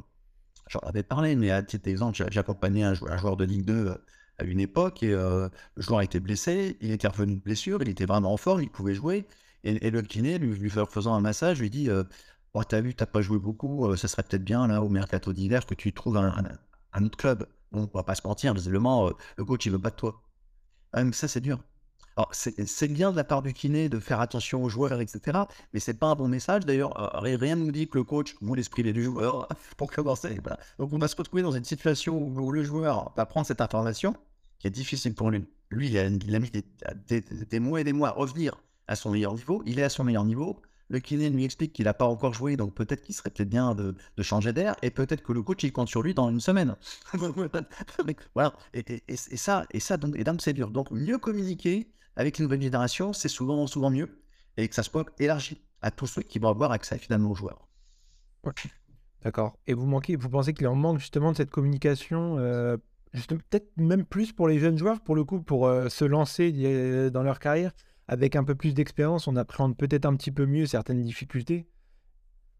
[0.69, 3.65] j'en avais parlé, mais à titre d'exemple, j'ai accompagné un, jou- un joueur de Ligue
[3.65, 3.97] 2 euh,
[4.39, 7.89] à une époque et euh, le joueur était blessé, il était revenu de blessure, il
[7.89, 9.27] était vraiment en forme, il pouvait jouer.
[9.63, 12.03] Et, le kiné, lui, lui faisant un massage, lui dit euh,
[12.53, 15.33] Oh, T'as vu, t'as pas joué beaucoup, euh, ça serait peut-être bien là au mercato
[15.33, 17.47] d'hiver que tu trouves un, autre club.
[17.71, 20.21] Bon, on va pas se mentir, visiblement, le coach il veut pas toi.
[20.93, 21.59] Ah, ça, c'est dur.
[22.31, 25.39] C'est bien de la part du kiné de faire attention aux joueurs, etc.
[25.73, 26.65] Mais c'est pas un bon message.
[26.65, 29.91] D'ailleurs, euh, ri- rien ne nous dit que le coach voit l'esprit du joueur pour
[29.91, 30.39] commencer.
[30.79, 34.15] Donc, on va se retrouver dans une situation où, le joueur va prendre cette information
[34.59, 35.45] qui est difficile pour lui.
[35.69, 35.97] Lui, il
[36.35, 38.55] a, mis des, mois et des mois à revenir
[38.87, 39.61] à son meilleur niveau.
[39.65, 40.61] Il est à son meilleur niveau.
[40.89, 43.75] Le kiné lui explique qu'il n'a pas encore joué, donc peut-être qu'il serait peut-être bien
[43.75, 46.77] de, changer d'air, et peut-être que le coach il compte sur lui dans une semaine.
[48.33, 48.53] voilà.
[48.73, 49.01] Et,
[49.35, 50.71] ça, et ça, donc, et c'est dur.
[50.71, 54.21] Donc mieux communiquer avec les nouvelles générations, c'est souvent, souvent mieux,
[54.57, 57.67] et que ça soit élargi à tous ceux qui vont avoir accès finalement aux joueurs.
[59.23, 59.57] D'accord.
[59.67, 62.77] Et vous manquez, vous pensez qu'il en manque justement de cette communication, euh,
[63.11, 67.09] peut-être même plus pour les jeunes joueurs, pour le coup, pour euh, se lancer euh,
[67.09, 67.71] dans leur carrière?
[68.07, 71.67] Avec un peu plus d'expérience, on appréhende peut-être un petit peu mieux certaines difficultés?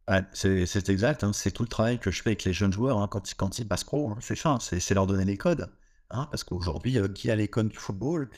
[0.10, 2.98] Ouais, c'est exact, hein, c'est tout le travail que je fais avec les jeunes joueurs
[3.00, 5.70] hein, quand, ils- quand ils passent pro, hein, c'est ça, c'est leur donner les codes.
[6.10, 8.30] parce qu'aujourd'hui, qui a les codes du football,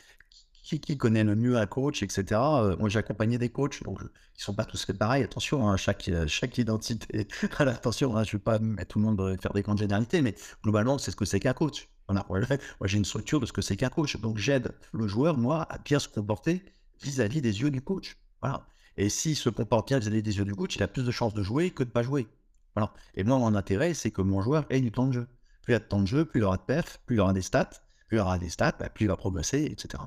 [0.77, 2.23] qui, connaît le mieux un coach, etc.
[2.31, 4.01] euh, moi, j'ai accompagné des coachs, donc
[4.37, 5.23] ils sont pas tous faits pareil.
[5.23, 7.27] Attention, hein, chaque, euh, chaque identité.
[7.57, 10.21] attention, hein, je ne vais pas mettre tout le monde euh, faire des grandes généralités,
[10.21, 11.89] mais globalement, c'est ce que c'est qu'un coach.
[12.09, 12.41] Moi,
[12.85, 14.17] j'ai une structure de ce que c'est qu'un coach.
[14.17, 16.63] Donc, j'aide le joueur, moi, à bien se comporter
[17.01, 18.17] vis-à-vis des yeux du coach.
[18.41, 18.65] Voilà.
[18.97, 21.33] Et s'il se comporte bien vis-à-vis des yeux du coach, il a plus de chances
[21.33, 22.27] de jouer que de pas jouer.
[22.75, 22.93] Voilà.
[23.15, 25.27] Et moi, mon intérêt, c'est que mon joueur ait du temps de jeu.
[25.61, 27.19] Plus il y a de temps de jeu, plus il aura de perf, plus il
[27.19, 27.69] aura des stats,
[28.09, 30.03] plus il aura des stats, bah, plus il va progresser, etc.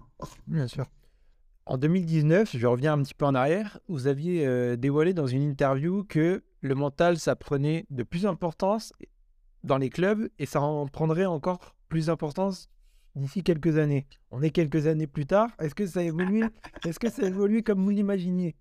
[0.48, 0.86] Bien sûr.
[1.64, 5.42] En 2019, je reviens un petit peu en arrière, vous aviez euh, dévoilé dans une
[5.42, 8.92] interview que le mental, ça prenait de plus d'importance
[9.62, 12.68] dans les clubs et ça en prendrait encore plus d'importance
[13.14, 14.08] d'ici quelques années.
[14.32, 15.50] On est quelques années plus tard.
[15.60, 16.42] Est-ce que ça a évolué?
[16.84, 18.56] Est-ce que ça a évolué comme vous l'imaginiez?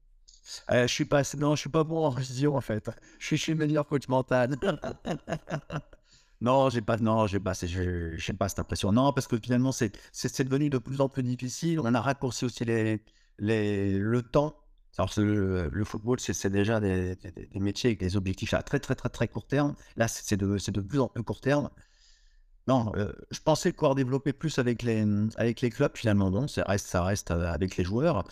[0.69, 2.91] Euh, je suis pas, non, je suis pas bon en vision en fait.
[3.17, 4.55] Je suis, je suis le meilleur coach mental.
[6.41, 8.91] non, j'ai pas, non, j'ai pas, j'ai pas cette impression.
[8.91, 11.79] Non, parce que finalement, c'est, c'est devenu de plus en plus difficile.
[11.79, 13.03] On a raccourci aussi les,
[13.37, 14.55] les, le temps.
[14.97, 17.17] Alors, le, football, c'est déjà des,
[17.55, 19.75] métiers avec des objectifs à très, très, très, très court terme.
[19.97, 21.69] Là, c'est de, c'est de plus en plus court terme.
[22.67, 25.05] Non, euh, je pensais pouvoir développer plus avec les,
[25.37, 26.31] avec les clubs, finalement.
[26.31, 28.27] Non, ça reste, ça reste avec les joueurs.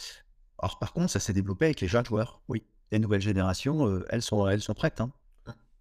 [0.57, 2.41] Alors, par contre, ça s'est développé avec les jeunes joueurs.
[2.47, 4.99] Oui, les nouvelles générations, euh, elles, sont, elles sont prêtes.
[4.99, 5.11] Hein.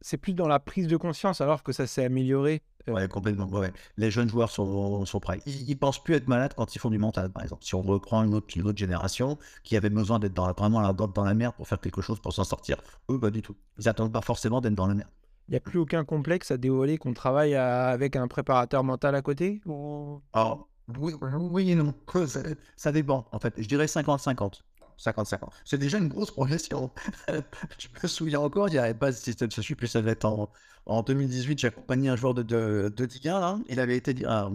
[0.01, 2.63] C'est plus dans la prise de conscience alors que ça s'est amélioré.
[2.89, 3.47] Euh, Ouais, complètement.
[3.49, 3.73] ouais.
[3.97, 5.41] Les jeunes joueurs sont, sont prêts.
[5.45, 7.65] Ils, ils pensent plus être malades quand ils font du mental, par exemple.
[7.65, 10.93] Si on reprend une autre, une autre génération qui avait besoin d'être dans, vraiment la,
[10.93, 12.77] dans, la merde pour faire quelque chose, pour s'en sortir,
[13.11, 13.57] eux, pas du tout.
[13.79, 15.11] Ils attendent pas forcément d'être dans la merde.
[15.49, 19.15] Il n'y a plus aucun complexe à dévoiler qu'on travaille à- avec un préparateur mental
[19.15, 21.93] à côté ou- Alors, oui, oui et non.
[22.27, 22.41] Ça,
[22.77, 23.53] ça dépend, en fait.
[23.59, 24.63] Je dirais 50-50.
[24.99, 25.51] 50-50.
[25.65, 26.91] C'est déjà une grosse progression.
[27.29, 30.25] je me souviens encore, il n'y avait pas ce système de plus ça devait être
[30.25, 30.51] en,
[30.87, 33.59] en 2018, j'ai accompagné un joueur de, de, de Ligue 1, là.
[33.69, 34.51] Il avait été dit à,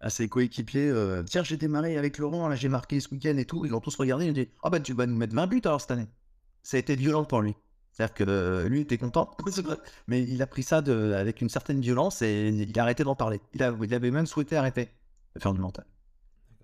[0.00, 3.64] à ses coéquipiers euh, Tiens, j'ai démarré avec Laurent, j'ai marqué ce week-end et tout.
[3.64, 5.62] Ils ont tous regardé, ils ont dit Ah, bah, tu vas nous mettre 20 buts
[5.64, 6.08] alors cette année.
[6.62, 7.56] Ça a été violent pour lui.
[7.92, 9.30] C'est-à-dire que euh, lui était content,
[10.06, 13.16] mais il a pris ça de, avec une certaine violence et il a arrêté d'en
[13.16, 13.40] parler.
[13.54, 14.90] Il, il avait même souhaité arrêter
[15.34, 15.84] de faire du mental.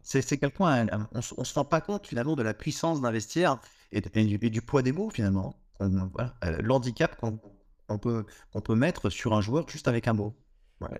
[0.08, 3.58] C'est quelqu'un, on, on se rend pas compte finalement de la puissance d'investir
[3.90, 5.56] et, du, et du poids des mots finalement.
[5.80, 8.24] Voilà, euh, L'handicap qu'on peut,
[8.76, 10.32] mettre sur un joueur juste avec un mot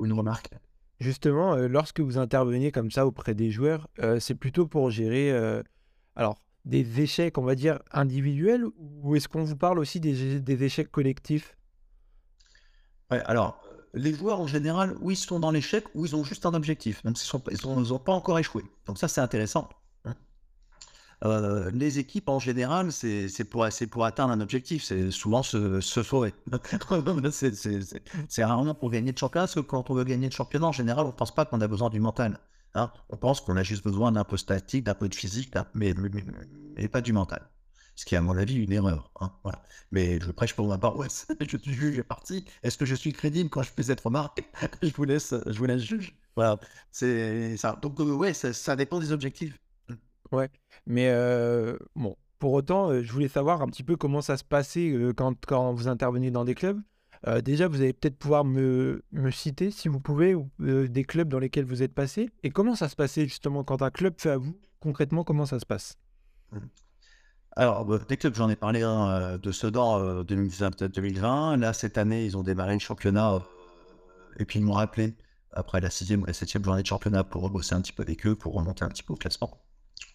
[0.01, 0.51] ou une remarque.
[0.99, 5.31] Justement, euh, lorsque vous intervenez comme ça auprès des joueurs, euh, c'est plutôt pour gérer
[5.31, 5.63] euh,
[6.17, 10.65] alors, des échecs, on va dire, individuels ou est-ce qu'on vous parle aussi des, des
[10.65, 11.57] échecs collectifs?
[13.13, 13.63] Ouais, alors,
[13.95, 17.03] les joueurs en général, où ils sont dans l'échec, ou ils ont juste un objectif,
[17.05, 17.31] même s'ils
[17.65, 18.65] n'ont pas encore échoué.
[18.87, 19.69] Donc ça, c'est intéressant.
[20.05, 20.15] hein.
[21.25, 23.65] Euh, les équipes en général, c'est pour,
[24.05, 26.01] atteindre un objectif, c'est souvent se, se.
[28.29, 30.73] C'est- rarement pour gagner de championnat, parce que quand on veut gagner de championnat, en
[30.73, 32.39] général, on ne pense pas qu'on a besoin du mental.
[32.75, 32.93] hein.
[33.09, 35.95] On pense qu'on a juste besoin d'un peu statique, d'un peu de physique, mais
[36.89, 37.49] pas du mental.
[37.97, 39.11] Ce qui est à mon avis une erreur.
[39.21, 39.63] Hein, voilà.
[39.91, 42.45] Mais je prêche pour ma paroisse, je suis juge parti.
[42.63, 44.45] Est-ce que je suis crédible quand je fais cette remarque?
[44.83, 46.17] Je vous laisse, je vous laisse juge.
[46.37, 46.61] Voilà,
[46.93, 47.79] c'est ça.
[47.81, 49.59] Donc euh, ouais, ça, ça, dépend des objectifs.
[50.33, 50.51] Ouais,
[50.87, 54.45] mais euh, bon, pour autant, euh, je voulais savoir un petit peu comment ça se
[54.45, 56.81] passait quand, quand vous intervenez dans des clubs.
[57.43, 61.65] déjà, vous allez peut-être pouvoir me, me, citer, si vous pouvez, des clubs dans lesquels
[61.65, 62.29] vous êtes passé.
[62.43, 64.59] Et comment ça se passait justement quand un club fait à vous?
[64.81, 65.97] Concrètement, comment ça se passe?
[66.53, 66.59] Mmh.
[67.57, 71.59] Alors, bah, des clubs, j'en ai parlé hein, de Sedan 2019-2020.
[71.59, 73.43] Là, cette année, ils ont démarré le championnat.
[74.39, 75.15] et puis, ils m'ont rappelé
[75.53, 78.27] après la sixième ou la septième journée de championnat pour rebosser un petit peu avec
[78.27, 79.59] eux, pour remonter un petit peu au classement.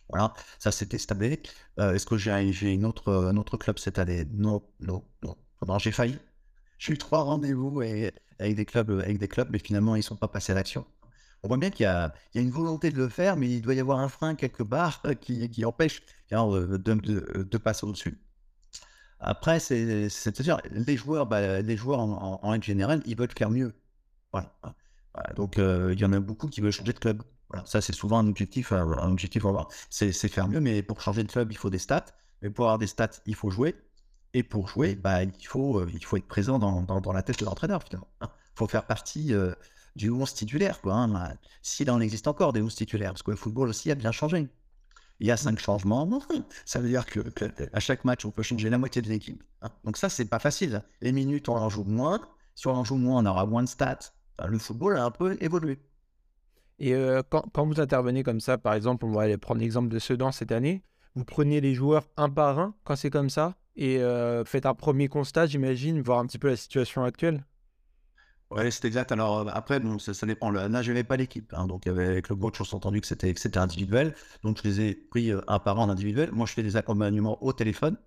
[0.10, 1.38] Voilà, ça c'était stable.
[1.80, 4.26] Euh, est-ce que j'ai une autre, un autre club cette année?
[4.34, 5.36] Non, non, non.
[5.80, 6.20] j'ai failli.
[6.78, 10.18] J'ai eu trois rendez-vous avec des clubs, avec des clubs, mais finalement ils ne sont
[10.18, 10.86] pas passés à l'action.
[11.44, 13.80] On voit bien qu'il y, a une volonté de le faire, mais il doit y
[13.80, 18.22] avoir un frein quelque part qui, empêche de, de, passer au-dessus.
[19.20, 23.74] Après, c'est-à-dire les joueurs, bah, les joueurs en, en, en, général, ils veulent faire mieux.
[25.36, 27.24] Donc, il y en a beaucoup qui veulent changer de club.
[27.66, 29.44] Ça, c'est souvent un objectif, un objectif.
[29.90, 32.06] C'est faire mieux, mais pour changer de club, il faut des stats.
[32.42, 33.76] Mais pour avoir des stats, il faut jouer.
[34.34, 38.08] Et pour jouer, bah, il, faut, être présent dans, la tête de l'entraîneur, finalement.
[38.22, 39.34] Il faut faire partie
[39.96, 40.96] du 11 titulaire, quoi.
[40.96, 41.38] Hein.
[41.62, 44.48] S'il en existe encore des 11 titulaires, parce que le football aussi a bien changé.
[45.20, 46.10] Il y a cinq changements.
[46.66, 47.20] Ça veut dire que,
[47.74, 49.44] à chaque match, on peut changer la moitié de l'équipe.
[49.62, 49.70] Hein.
[49.84, 50.84] Donc ça, c'est pas facile.
[51.02, 52.22] Les minutes, on en joue moins.
[52.56, 54.14] Si on en joue moins, on aura moins de stats
[54.48, 55.80] le football a un peu évolué.
[56.80, 59.90] Et euh, quand, quand, vous intervenez comme ça, par exemple, on va aller prendre l'exemple
[59.90, 60.84] de Sedan cette année,
[61.16, 64.74] vous prenez les joueurs un par un quand c'est comme ça et euh, faites un
[64.74, 67.46] premier constat, j'imagine, voir un petit peu la situation actuelle.
[68.52, 69.12] Oui, c'est exact.
[69.12, 70.52] Alors euh, après, bon, ça, dépend.
[70.52, 71.54] Là, je n'avais pas l'équipe.
[71.56, 74.14] Hein, donc avec le coach, on s'est entendu que c'était individuel.
[74.44, 76.32] Donc je les ai pris un par un en individuel.
[76.32, 77.98] Moi, je fais des accompagnements au téléphone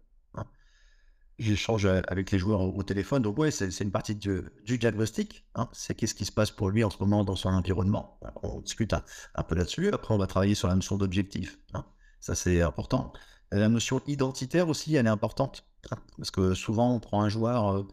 [1.39, 3.23] j'échange avec les joueurs au, téléphone.
[3.23, 5.45] Donc, ouais, c'est une partie du, diagnostic.
[5.55, 5.69] Hein.
[5.73, 8.19] C'est qu'est-ce qui se passe pour lui en ce moment dans son environnement.
[8.43, 9.91] On discute un, peu là-dessus.
[9.93, 11.59] Après, on va travailler sur la notion d'objectif.
[11.75, 11.85] Hein.
[12.21, 13.13] Ça, c'est important.
[13.51, 15.65] La notion identitaire aussi, elle est importante.
[15.91, 15.97] Hein.
[16.17, 17.89] Parce que souvent, on prend un joueur euh,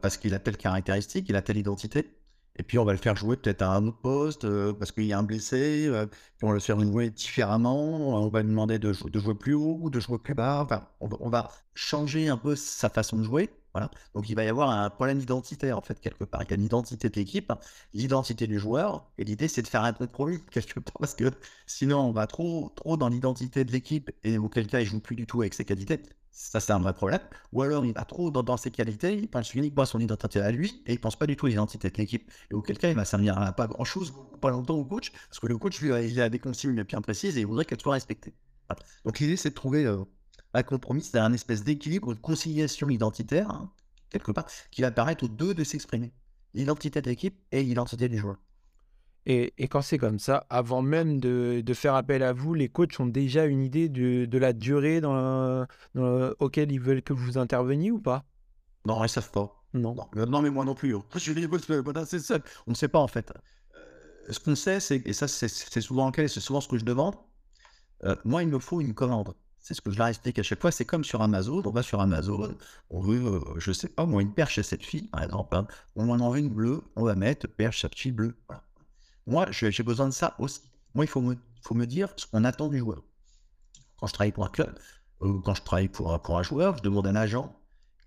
[0.00, 2.10] parce qu'il a telle caractéristique, il a telle identité.
[2.56, 5.04] Et puis on va le faire jouer peut-être à un autre poste euh, parce qu'il
[5.04, 5.86] y a un blessé.
[5.86, 6.06] Euh,
[6.42, 8.22] on va le faire jouer différemment.
[8.24, 10.62] On va lui demander de, de, jouer plus haut ou de jouer plus bas.
[10.62, 13.50] Enfin, on, va changer un peu sa façon de jouer.
[13.72, 13.90] Voilà.
[14.14, 16.42] Donc il va y avoir un problème identitaire en fait quelque part.
[16.42, 17.52] Il y a l'identité de l'équipe,
[17.94, 19.10] l'identité du joueur.
[19.16, 21.30] Et l'idée c'est de faire un compromis quelque part parce que
[21.66, 25.16] sinon on va trop trop dans l'identité de l'équipe et auquel cas il joue plus
[25.16, 26.02] du tout avec ses qualités.
[26.34, 27.20] Ça, c'est un vrai problème.
[27.52, 30.50] Ou alors, il va trop dans, ses qualités, il pense uniquement à son identité à
[30.50, 32.30] lui, et il pense pas du tout à l'identité de l'équipe.
[32.50, 35.46] Et auquel cas, il va servir à pas grand-chose, pas longtemps au coach, parce que
[35.46, 38.34] le coach, lui, il a des consignes bien précises et il voudrait qu'elles soient respectées.
[39.04, 40.02] Donc, l'idée, c'est de trouver euh,
[40.54, 43.70] un compromis, c'est un espèce d'équilibre, une conciliation identitaire, hein,
[44.08, 46.14] quelque part, qui va permettre aux deux de s'exprimer.
[46.54, 48.38] L'identité de l'équipe et l'identité du joueur.
[49.26, 53.06] Et, quand c'est comme ça, avant même de, faire appel à vous, les coachs ont
[53.06, 55.66] déjà une idée de, la durée dans,
[56.40, 58.24] auquel ils veulent que vous interveniez ou pas?
[58.86, 59.62] Non, ils ne savent pas.
[59.74, 59.94] Non.
[60.14, 60.42] non.
[60.42, 60.94] mais moi non plus.
[60.96, 61.02] Hein.
[62.04, 62.38] c'est ça.
[62.66, 63.32] On ne sait pas en fait.
[63.74, 66.76] Euh, ce qu'on sait, c'est, et ça c'est souvent le cas, c'est souvent ce que
[66.76, 67.14] je demande,
[68.04, 69.34] euh, moi il me faut une commande.
[69.58, 70.72] C'est ce que je leur explique à chaque fois.
[70.72, 71.62] C'est comme sur Amazon.
[71.64, 72.56] On va sur Amazon.
[72.90, 75.54] On veut, euh, je sais pas, moi, une perche à cette fille, par exemple.
[75.54, 75.68] Hein.
[75.94, 76.82] On en veut une bleue.
[76.96, 78.34] On va mettre perche à cette fille bleue.
[78.48, 78.64] Voilà.
[79.26, 80.60] Moi, j'ai besoin de ça aussi.
[80.94, 83.02] Moi, il faut me, faut me dire ce qu'on attend du joueur.
[83.98, 84.76] Quand je travaille pour un club,
[85.20, 87.54] ou quand je travaille pour, un joueur, je demande à un agent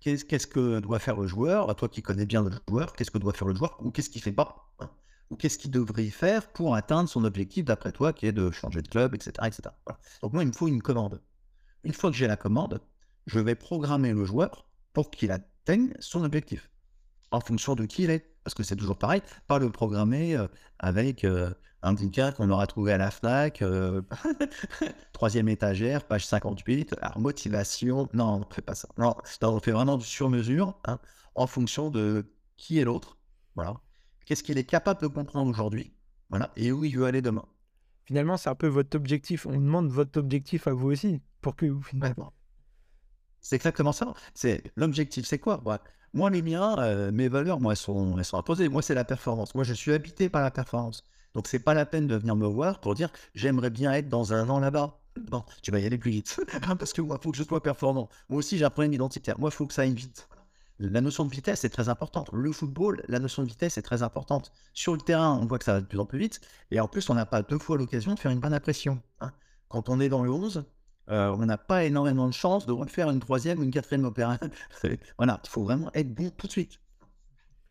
[0.00, 3.18] qu'est-ce que doit faire le joueur, à toi qui connais bien le joueur, qu'est-ce que
[3.18, 4.90] doit faire le joueur, ou qu'est-ce qu'il fait pas, hein,
[5.30, 8.82] ou qu'est-ce qu'il devrait faire pour atteindre son objectif d'après toi, qui est de changer
[8.82, 9.32] de club, etc.
[9.44, 9.62] etc.
[10.22, 11.20] Donc moi, il me faut une commande.
[11.82, 12.80] Une fois que j'ai la commande,
[13.26, 16.70] je vais programmer le joueur pour qu'il atteigne son objectif,
[17.30, 20.46] en fonction de qui il est parce que c'est toujours pareil, pas le programmer euh,
[20.78, 24.02] avec euh, un bouquin qu'on aura trouvé à la FNAC, euh,
[25.12, 28.86] troisième étagère, page 58, alors motivation, non, on ne fait pas ça.
[28.98, 31.00] Non, on fait vraiment du sur-mesure hein,
[31.34, 32.24] en fonction de
[32.56, 33.18] qui est l'autre,
[33.56, 33.74] voilà.
[34.26, 35.92] Qu'est-ce qu'il est capable de comprendre aujourd'hui,
[36.30, 37.46] voilà, et où il veut aller demain.
[38.04, 39.44] Finalement, c'est un peu votre objectif.
[39.46, 42.32] On demande votre objectif à vous aussi pour que vous finalement.
[43.48, 44.12] C'est exactement ça.
[44.34, 45.62] C'est l'objectif, c'est quoi?
[46.14, 48.68] Moi, les miens, euh, mes valeurs, moi, elles sont, elles sont imposées.
[48.68, 49.54] Moi, c'est la performance.
[49.54, 51.04] Moi, je suis habité par la performance.
[51.32, 54.32] Donc, c'est pas la peine de venir me voir pour dire j'aimerais bien être dans
[54.32, 54.98] un an là-bas.
[55.30, 56.40] Bon, tu vas y aller plus vite.
[56.78, 58.08] Parce que moi, il faut que je sois performant.
[58.28, 59.38] Moi aussi, j'ai un problème identitaire.
[59.38, 60.28] Moi, il faut que ça aille vite.
[60.80, 62.28] La notion de vitesse est très importante.
[62.32, 64.50] Le football, la notion de vitesse est très importante.
[64.74, 66.40] Sur le terrain, on voit que ça va de plus en plus vite.
[66.72, 69.00] Et en plus, on n'a pas deux fois l'occasion de faire une bonne impression.
[69.20, 69.30] Hein.
[69.68, 70.64] Quand on est dans le 11,
[71.08, 74.50] euh, on n'a pas énormément de chance de refaire une troisième ou une quatrième opération.
[75.18, 76.80] voilà, il faut vraiment être bon tout de suite.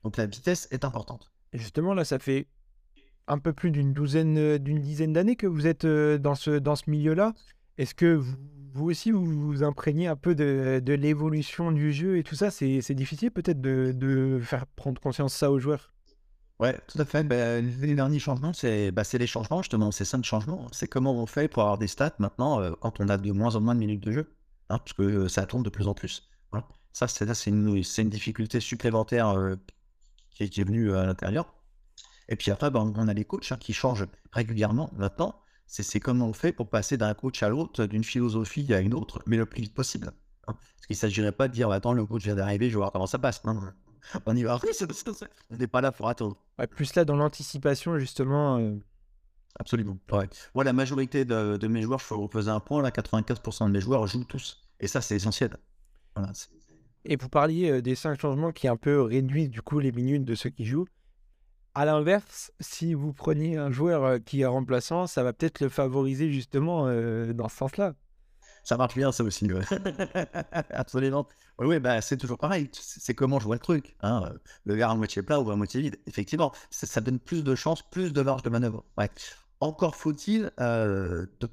[0.04, 1.32] Donc la vitesse est importante.
[1.52, 2.48] Et justement, là, ça fait
[3.28, 6.76] un peu plus d'une douzaine, d'une dizaine d'années que vous êtes euh, dans ce, dans
[6.76, 7.34] ce milieu-là.
[7.78, 8.21] Est-ce que
[8.74, 12.52] vous, aussi, vous imprégnez un peu de, de l'évolution du jeu et tout ça?
[12.52, 15.95] C'est difficile peut-être de, de faire prendre conscience ça aux joueurs
[16.60, 17.24] Ouais, tout à fait.
[17.24, 19.91] Ben, les derniers changements, c'est c'est les changements, justement.
[19.91, 20.68] C'est ça le changement.
[20.72, 23.56] C'est comment on fait pour avoir des stats maintenant euh, quand on a de moins
[23.56, 24.36] en moins de minutes de jeu.
[24.70, 26.30] hein, parce que euh, ça tourne de plus en plus.
[26.52, 26.68] Voilà.
[26.94, 29.56] Ça, c'est une, une difficulté supplémentaire euh,
[30.32, 31.54] qui, est, venue à l'intérieur.
[32.30, 34.89] Et puis après, ben, on a les coachs hein, qui changent régulièrement.
[34.96, 38.94] Maintenant, c'est comment on fait pour passer d'un coach à l'autre, d'une philosophie à une
[38.94, 40.08] autre, mais le plus vite possible.
[40.48, 40.54] hein.
[40.54, 42.91] Parce qu'il ne s'agirait pas de dire, attends, le coach vient d'arriver, je vais voir
[42.94, 43.44] comment ça passe.
[43.46, 43.60] Non.
[44.26, 44.60] On y va.
[45.50, 46.38] On n'est pas là pour attendre.
[46.60, 48.58] Ouais, Plus là dans l'anticipation, justement.
[48.60, 48.76] euh,
[49.60, 49.98] Absolument.
[50.12, 50.28] Ouais.
[50.54, 53.72] Moi, la majorité de, de mes joueurs, je vous faisais un point, là, 95% de
[53.72, 54.62] mes joueurs jouent tous.
[54.80, 55.56] Et ça, c'est essentiel.
[56.15, 56.32] Voilà,
[57.06, 60.26] Et vous parliez euh, des cinq changements qui un peu réduisent du coup les minutes
[60.26, 60.88] de ceux qui jouent.
[61.74, 65.70] À l'inverse, si vous prenez un joueur euh, qui est remplaçant, ça va peut-être le
[65.70, 67.96] favoriser justement euh, dans ce sens-là.
[68.65, 69.45] Ça marche bien, ça aussi.
[69.54, 69.62] ouais.
[70.71, 71.28] Absolument.
[71.60, 72.69] Oui, oui, bah, c'est toujours pareil.
[72.73, 73.95] C'est comment je vois le truc.
[74.01, 75.97] hein, euh, Le verre à moitié plat ou à moitié vide.
[76.08, 78.84] Effectivement, ça, ça donne plus de chance, plus de marge de manœuvre.
[78.97, 79.10] Ouais.
[79.62, 81.47] Encore faut-il euh, do-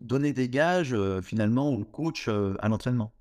[0.00, 3.12] donner des gages, euh, finalement, au coach euh, à l'entraînement.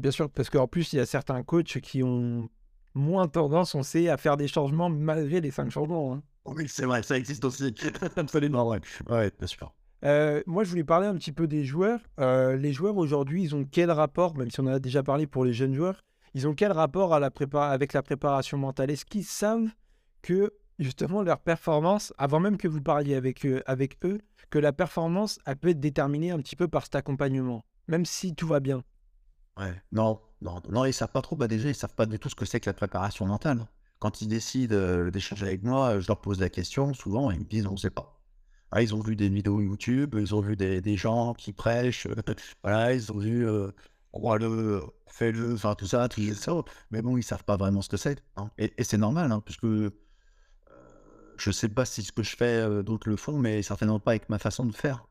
[0.00, 2.48] Bien sûr, parce qu'en plus, il y a certains coachs qui ont
[2.94, 6.14] moins tendance, on sait, à faire des changements malgré les cinq changements.
[6.14, 6.22] hein.
[6.44, 7.74] Oui, c'est vrai, ça existe aussi.
[8.16, 8.80] Absolument, ouais.
[9.08, 9.74] Ouais, bien sûr.
[10.02, 12.00] Moi, je voulais parler un petit peu des joueurs.
[12.18, 15.44] Les joueurs aujourd'hui, ils ont quel rapport, même si on en a déjà parlé pour
[15.44, 16.02] les jeunes joueurs,
[16.34, 18.90] ils ont quel rapport avec la préparation mentale?
[18.90, 19.68] Est-ce qu'ils savent
[20.22, 25.56] que justement leur performance, avant même que vous parliez avec eux, que la performance, elle
[25.56, 28.82] peut être déterminée un petit peu par cet accompagnement, même si tout va bien?
[29.58, 29.74] Ouais.
[29.92, 31.36] Non, non, non, ils savent pas trop.
[31.36, 33.66] Bah déjà, ils savent pas du tout ce que c'est que la préparation mentale.
[33.98, 36.94] Quand ils décident d'échanger avec moi, je leur pose la question.
[36.94, 38.19] Souvent, ils me disent on sait pas.
[38.72, 42.06] Ah, ils ont vu des vidéos YouTube, ils ont vu des, des gens qui prêchent.
[42.06, 42.14] euh,
[42.62, 43.70] voilà, ils ont vu euh,
[44.12, 46.52] crois-le, fais-le, enfin tout ça, tout ça.
[46.90, 48.22] Mais bon, ils savent pas vraiment ce que c'est.
[48.36, 48.50] hein.
[48.58, 49.90] Et, c'est normal, hein, puisque euh,
[51.38, 54.12] je sais pas si ce que je fais, euh, d'autres le font, mais certainement pas
[54.12, 55.06] avec ma façon de faire.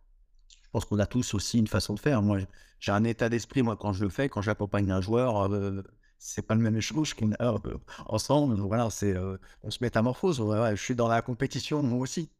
[0.63, 2.21] Je pense qu'on a tous aussi une façon de faire.
[2.23, 2.39] Moi,
[2.79, 5.83] j'ai un état d'esprit, moi, quand je le fais, quand j'accompagne un joueur, euh,
[6.19, 8.55] c'est pas le même échange qu'on a euh, ensemble.
[8.61, 9.15] Voilà, c'est,
[9.63, 10.39] on se métamorphose.
[10.41, 12.31] Ouais, ouais, je suis dans la compétition, moi aussi,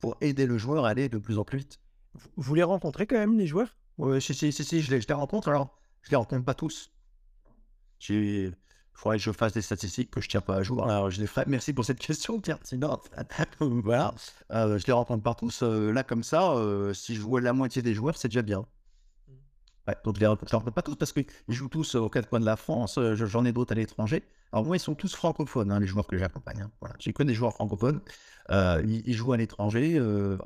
[0.00, 1.80] pour aider le joueur à aller de plus en plus vite.
[2.36, 3.76] Vous- les rencontrez quand même, les joueurs?
[3.98, 6.54] Ouais, si, si, si, si, je les, je les rencontre, alors, je les rencontre pas
[6.54, 6.90] tous.
[8.08, 8.54] Il
[8.94, 10.84] faudrait que je fasse des statistiques que je tiens pas à jour.
[10.84, 11.44] Alors, je les ferai.
[11.46, 13.10] Merci pour cette question pertinente.
[13.60, 14.14] voilà,
[14.50, 15.62] Euh, je les rencontre pas tous.
[15.62, 18.66] Euh, là, comme ça, euh, si je vois la moitié des joueurs, c'est déjà bien.
[19.88, 22.98] Ouais, les rencontre pas tous parce qu'ils jouent tous aux quatre coins de la France.
[22.98, 24.22] euh, je- J'en ai d'autres à l'étranger.
[24.52, 26.62] Alors moi, ils sont tous francophones, hein, les joueurs que j'accompagne.
[26.62, 26.70] hein.
[26.80, 26.94] Voilà.
[26.98, 28.00] J'ai que des joueurs francophones.
[28.50, 29.96] Euh, ils, jouent à l'étranger.
[29.98, 30.36] euh,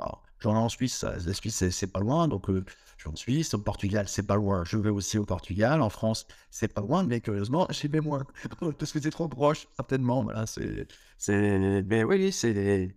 [0.40, 1.04] J'en ai en Suisse.
[1.04, 2.28] La Suisse, c'est- pas loin.
[2.28, 3.54] Donc, je vais en Suisse.
[3.54, 4.62] Au Portugal, c'est pas loin.
[4.64, 5.80] Je vais aussi au Portugal.
[5.82, 7.02] En France, c'est pas loin.
[7.04, 8.24] Mais curieusement, j'y vais moins.
[8.78, 10.22] Parce que c'est trop proche, certainement.
[10.22, 10.86] Voilà, c'est...
[11.18, 12.94] c'est- Mais oui, c'est...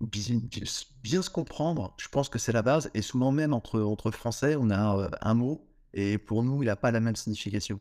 [0.00, 2.90] bien, se comprendre, je pense que c'est la base.
[2.94, 6.66] Et souvent même entre, entre Français, on a euh, un mot et pour nous, il
[6.66, 7.80] n'a pas la même signification.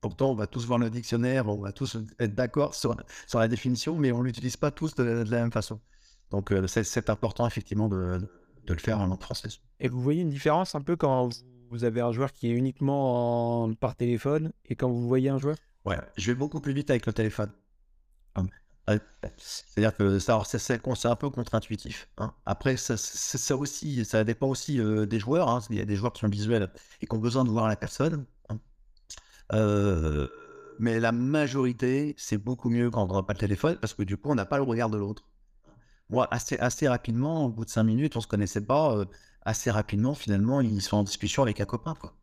[0.00, 2.94] Pourtant, on va tous voir le dictionnaire, on va tous être d'accord sur,
[3.26, 5.80] sur la définition, mais on ne l'utilise pas tous de, de la même façon.
[6.30, 8.20] Donc, euh, c'est- c'est important effectivement de,
[8.66, 9.60] de le faire en langue française.
[9.80, 11.30] Et vous voyez une différence un peu quand
[11.70, 15.38] vous avez un joueur qui est uniquement en- par téléphone et quand vous voyez un
[15.38, 15.56] joueur?
[15.84, 17.50] Ouais, je vais beaucoup plus vite avec le téléphone.
[19.38, 22.08] C'est-à-dire que ça, c'est un peu contre-intuitif.
[22.18, 22.34] hein.
[22.46, 25.48] Après, ça, ça aussi, ça dépend aussi euh, des joueurs.
[25.48, 25.60] hein.
[25.70, 26.70] Il y a des joueurs qui sont visuels
[27.00, 28.26] et qui ont besoin de voir la personne.
[28.50, 28.58] hein.
[29.52, 30.28] Euh,
[30.78, 34.16] mais la majorité, c'est beaucoup mieux quand on n'a pas le téléphone parce que du
[34.16, 35.28] coup, on n'a pas le regard de l'autre.
[36.10, 38.96] Moi, assez, assez rapidement, au bout de cinq minutes, on se connaissait pas.
[38.96, 39.06] euh,
[39.42, 42.14] assez rapidement, finalement, ils sont en discussion avec un copain, quoi.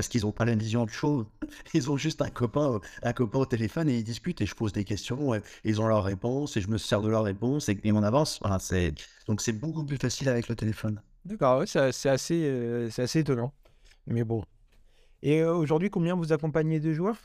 [0.00, 1.26] Parce qu'ils n'ont pas la vision du show.
[1.74, 4.54] Ils ont juste un copain, euh, un copain au téléphone et ils discutent et je
[4.54, 5.34] pose des questions.
[5.34, 8.02] et ils ont leurs réponses et je me sers de leurs réponses et, et on
[8.02, 8.38] avance.
[8.40, 8.94] Voilà, c'est
[9.26, 11.02] donc c'est beaucoup plus facile avec le téléphone.
[11.24, 13.52] D'accord, ouais, c'est c'est assez, euh, c'est assez étonnant.
[14.06, 14.44] Mais bon.
[15.22, 17.18] Et euh, aujourd'hui, combien vous accompagnez de joueurs?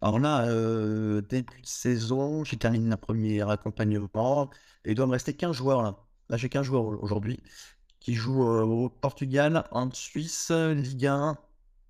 [0.00, 4.50] Alors là, euh, début de saison, j'ai terminé un premier accompagnement
[4.84, 5.96] et il doit me rester 15 joueurs là.
[6.28, 7.42] Là, j'ai 15 joueurs au- aujourd'hui
[8.00, 11.38] qui jouent euh, au Portugal, en Suisse, Ligue 1,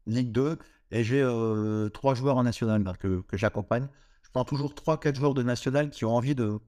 [0.08, 0.58] Ligue 2
[0.90, 3.88] et j'ai euh, trois joueurs en national là, que, que j'accompagne.
[4.22, 6.58] Je prends toujours 3-4 joueurs de national qui ont envie de,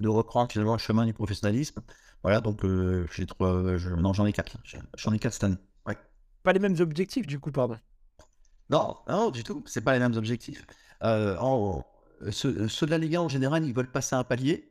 [0.00, 1.82] de reprendre finalement le chemin du professionnalisme.
[2.22, 2.62] Voilà, donc
[3.12, 3.62] j'ai trois,
[3.96, 4.58] non, j'en ai quatre.
[4.96, 5.56] J'en ai quatre cette année.
[5.86, 5.96] Ouais.
[6.42, 7.78] Pas les mêmes objectifs, du coup, pardon.
[8.68, 9.62] Non, non, du tout.
[9.66, 10.66] C'est pas les mêmes objectifs.
[11.00, 11.84] en,
[12.30, 14.69] ceux, de la Ligue 1 en général, ils veulent passer un palier.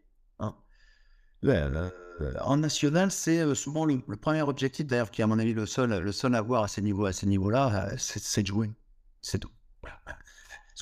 [2.42, 6.00] En national, c'est souvent le, premier objectif, d'ailleurs, qui est à mon avis le seul,
[6.00, 8.72] le seul à avoir à ces niveaux, à ces niveaux-là, c'est de jouer.
[9.22, 9.52] C'est tout.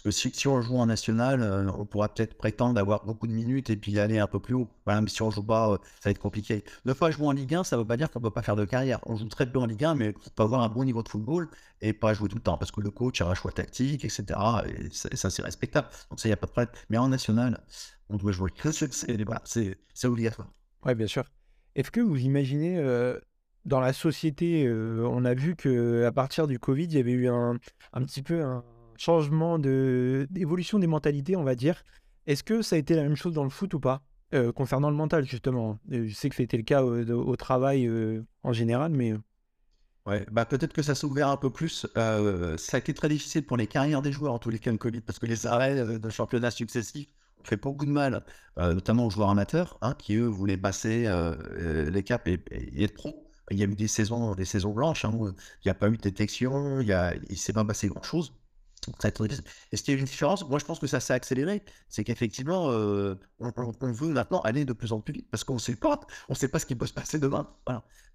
[0.03, 3.31] Parce que si, on joue en national, euh, on pourra peut-être prétendre d'avoir beaucoup de
[3.31, 4.69] minutes et puis aller un peu plus haut.
[4.85, 6.63] Voilà, mais si on joue pas, euh, ça va être compliqué.
[6.85, 8.43] Le fois jouer en Ligue 1, ça ne veut pas dire qu'on ne peut pas
[8.43, 8.99] faire de carrière.
[9.07, 11.09] On joue très peu en Ligue 1, mais on peut avoir un bon niveau de
[11.09, 11.49] football
[11.81, 14.23] et pas jouer tout le temps parce que le coach a un choix tactique, etc.
[14.67, 15.87] Et ça, c'est respectable.
[16.11, 16.73] Donc ça, il n'y a pas de problème.
[16.91, 17.59] Mais en national,
[18.09, 18.51] on doit jouer.
[18.71, 20.53] C'est obligatoire.
[20.85, 21.23] Oui, bien sûr.
[21.73, 23.19] Est-ce que vous imaginez euh,
[23.65, 27.57] dans la société, on a vu qu'à partir du Covid, il y avait eu un,
[27.93, 28.63] un petit peu un
[28.99, 31.83] changement d'évolution des mentalités, on va dire.
[32.25, 34.03] Est-ce que ça a été la même chose dans le foot ou pas?
[34.33, 38.51] Euh, concernant le mental justement Je sais que c'était le cas au, travail euh, en
[38.51, 39.17] général, mais euh.
[40.05, 41.87] ouais, bah peut-être que ça s'est ouvert un peu plus.
[41.95, 42.17] ça
[42.73, 44.99] a été très difficile pour les carrières des joueurs en tous les cas le Covid
[44.99, 47.07] parce que les arrêts de championnats successifs
[47.39, 48.25] ont fait beaucoup de mal,
[48.57, 51.09] notamment aux joueurs amateurs hein, qui eux voulaient passer
[51.89, 53.23] les caps et, être pro.
[53.49, 55.95] Il y a eu des saisons, des saisons blanches, hein, il n'y a pas eu
[55.95, 58.33] de détection, il ne s'est pas passé grand-chose.
[59.71, 61.61] Est-ce qu'il y a une différence Moi, je pense que ça s'est accéléré.
[61.89, 65.59] C'est qu'effectivement, euh, on, veut maintenant aller de plus en plus vite parce qu'on ne
[65.59, 67.49] sait pas, on sait pas ce qui peut se passer demain.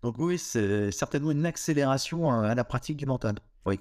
[0.02, 3.36] Donc oui, c'est certainement une accélération à la pratique du mental.
[3.66, 3.80] Oui.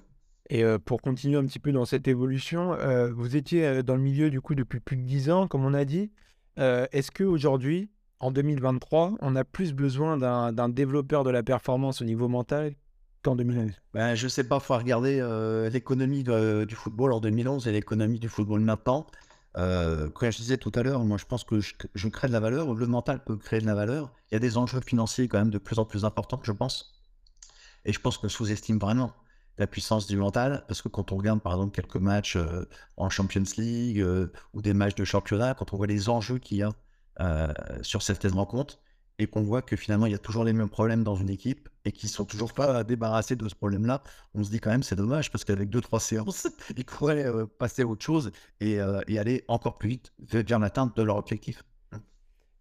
[0.50, 4.02] Et euh, pour continuer un petit peu dans cette évolution, euh, vous étiez dans le
[4.02, 6.12] milieu du coup depuis plus de 10 ans, comme on a dit.
[6.58, 7.90] Est-ce qu'aujourd'hui,
[8.20, 10.18] en 2023, on a plus besoin
[10.52, 12.76] d'un développeur de la performance au niveau mental
[13.24, 17.68] qu'en 2011 ben, Je sais pas, il faut regarder euh, l'économie du football en 2011
[17.68, 19.08] et l'économie du football maintenant.
[19.58, 22.40] Euh, comme je disais tout à l'heure, moi je pense que je, crée de la
[22.40, 24.14] valeur, le mental peut créer de la valeur.
[24.32, 26.94] Il y a des enjeux financiers quand même de plus en plus importants, je pense.
[27.84, 29.14] Et je pense que sous-estime vraiment
[29.58, 32.66] la puissance du mental, parce que quand on regarde par exemple quelques matchs euh,
[32.96, 34.06] en Champions League
[34.54, 36.72] ou des matchs de championnat, quand on voit les enjeux qu'il y a
[37.84, 38.80] sur certaines rencontres,
[39.22, 41.70] et qu'on voit que finalement il y a toujours les mêmes problèmes dans une équipe
[41.86, 44.02] et qu'ils sont toujours pas débarrassés de ce problème-là,
[44.34, 47.46] on se dit quand même c'est dommage parce qu'avec deux trois séances, ils pourraient euh,
[47.46, 48.32] passer à autre chose
[48.64, 51.64] euh, et, aller encore plus vite vers l'atteinte de leur objectif.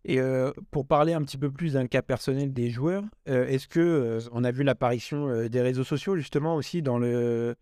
[0.04, 4.18] Et euh, pour parler un petit peu plus d'un cas personnel des joueurs, est-ce que
[4.32, 7.54] on a vu l'apparition des réseaux sociaux justement aussi dans le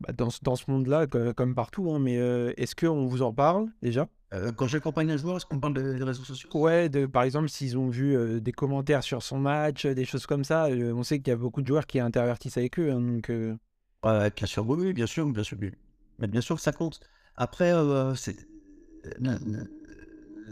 [0.00, 2.14] bah, dans, dans, ce monde-là comme partout, hein, mais
[2.56, 4.08] est-ce qu'on vous en parle déjà?
[4.23, 4.23] euh,
[4.56, 6.48] quand j'accompagne un joueur, est-ce qu'on parle des, réseaux sociaux?
[6.54, 10.26] Ouais, de, par exemple, s'ils ont vu euh, des commentaires sur son match, des choses
[10.26, 10.66] comme ça.
[10.66, 12.90] Euh, on sait qu'il y a beaucoup de joueurs qui intervertissent avec eux.
[12.90, 15.58] Hein, donc, ouais, bien sûr, oui, bien sûr, bien sûr.
[16.18, 17.00] Mais bien sûr que ça compte.
[17.36, 17.72] Après,
[18.16, 18.36] c'est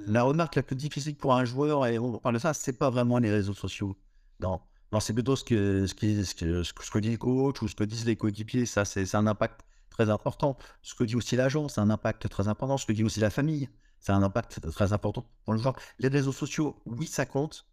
[0.06, 2.90] la, remarque la plus difficile pour un joueur, et on parle de ça, c'est pas
[2.90, 3.96] vraiment les réseaux sociaux.
[4.40, 4.60] Non,
[4.92, 7.68] non c'est plutôt ce que, ce, qui, ce, que, ce que dit le coach ou
[7.68, 8.66] ce que disent les coéquipiers.
[8.66, 9.60] Ça, c'est un impact
[9.92, 10.56] très important.
[10.82, 12.76] Ce que dit aussi l'agent, c'est un impact très important.
[12.76, 13.68] Ce que dit aussi la famille,
[14.00, 15.76] c'est un impact très important pour le genre.
[15.98, 17.66] Les réseaux sociaux, oui, ça compte.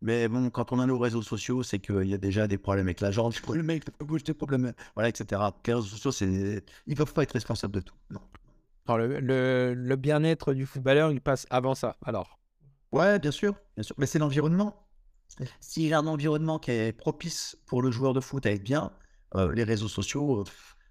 [0.00, 2.86] Mais bon, quand on a nos réseaux sociaux, c'est qu'il y a déjà des problèmes
[2.86, 5.40] avec l'agent, des problèmes avec le des problèmes, voilà, etc.
[5.66, 6.64] Les réseaux sociaux, c'est...
[6.86, 7.94] ils ne peuvent pas être responsables de tout.
[8.10, 8.96] Non.
[8.96, 12.38] le, le, bien-être du footballeur, il passe avant ça, alors
[12.92, 13.94] Ouais, bien sûr, bien sûr.
[13.98, 14.86] Mais c'est l'environnement.
[15.60, 18.62] S'il y a un environnement qui est propice pour le joueur de foot à être
[18.62, 18.92] bien,
[19.34, 20.44] euh, les réseaux sociaux,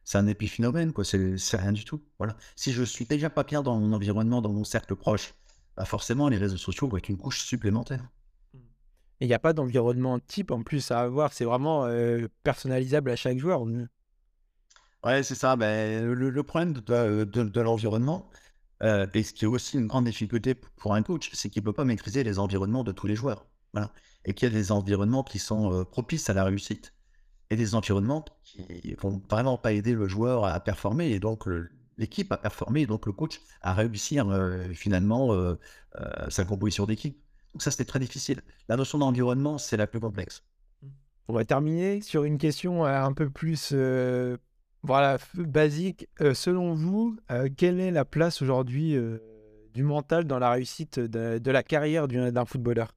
[0.08, 1.03] c'est un épiphénomène, quoi.
[1.03, 2.01] C'est, rien du tout.
[2.18, 2.38] Voilà.
[2.55, 5.34] Si je suis déjà pas bien dans mon environnement, dans mon cercle proche,
[5.76, 8.10] bah forcément, les réseaux sociaux vont être une couche supplémentaire.
[9.20, 11.34] Et il n'y a pas d'environnement type en plus à avoir.
[11.34, 13.64] C'est vraiment euh, personnalisable à chaque joueur.
[15.03, 15.58] Ouais, c'est ça.
[15.58, 18.30] Ben, le, problème de, l'environnement,
[18.84, 21.66] euh, et ce qui est aussi une grande difficulté pour un coach, c'est qu'il ne
[21.66, 23.45] peut pas maîtriser les environnements de tous les joueurs.
[23.74, 23.91] Voilà.
[24.24, 26.93] Et qu'il y a des environnements qui sont euh, propices à la réussite
[27.50, 31.48] et des environnements qui vont vraiment pas aider le joueur à performer et donc
[31.98, 35.56] l'équipe à performer et donc le coach à réussir euh, finalement euh,
[36.00, 37.18] euh, sa composition d'équipe.
[37.54, 38.41] Donc ça, c'était très difficile.
[38.70, 40.43] La notion d'environnement, c'est la plus complexe.
[41.28, 43.74] On va terminer sur une question un peu plus
[44.84, 46.08] voilà, basique.
[46.34, 47.18] selon vous,
[47.58, 48.95] quelle est la place aujourd'hui
[49.74, 52.93] du mental dans la réussite de la carrière d'un footballeur?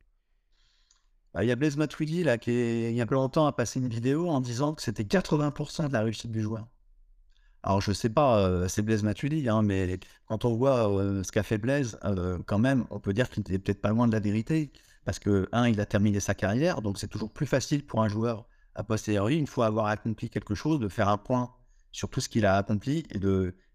[1.34, 2.50] Bah, il y a Blaise Matuidi, là, qui,
[2.90, 5.92] il y a peu longtemps, a passé une vidéo en disant que c'était 80% de
[5.92, 6.66] la réussite du joueur.
[7.62, 11.30] Alors, je sais pas, euh, c'est Blaise Matuidi, hein, mais quand on voit euh, ce
[11.30, 14.12] qu'a fait Blaise, euh, quand même, on peut dire qu'il n'était peut-être pas loin de
[14.12, 14.72] la vérité.
[15.04, 18.08] Parce que, un, il a terminé sa carrière, donc c'est toujours plus facile pour un
[18.08, 21.52] joueur à posteriori, une fois avoir accompli quelque chose, de faire un point
[21.92, 23.18] sur tout ce qu'il a accompli et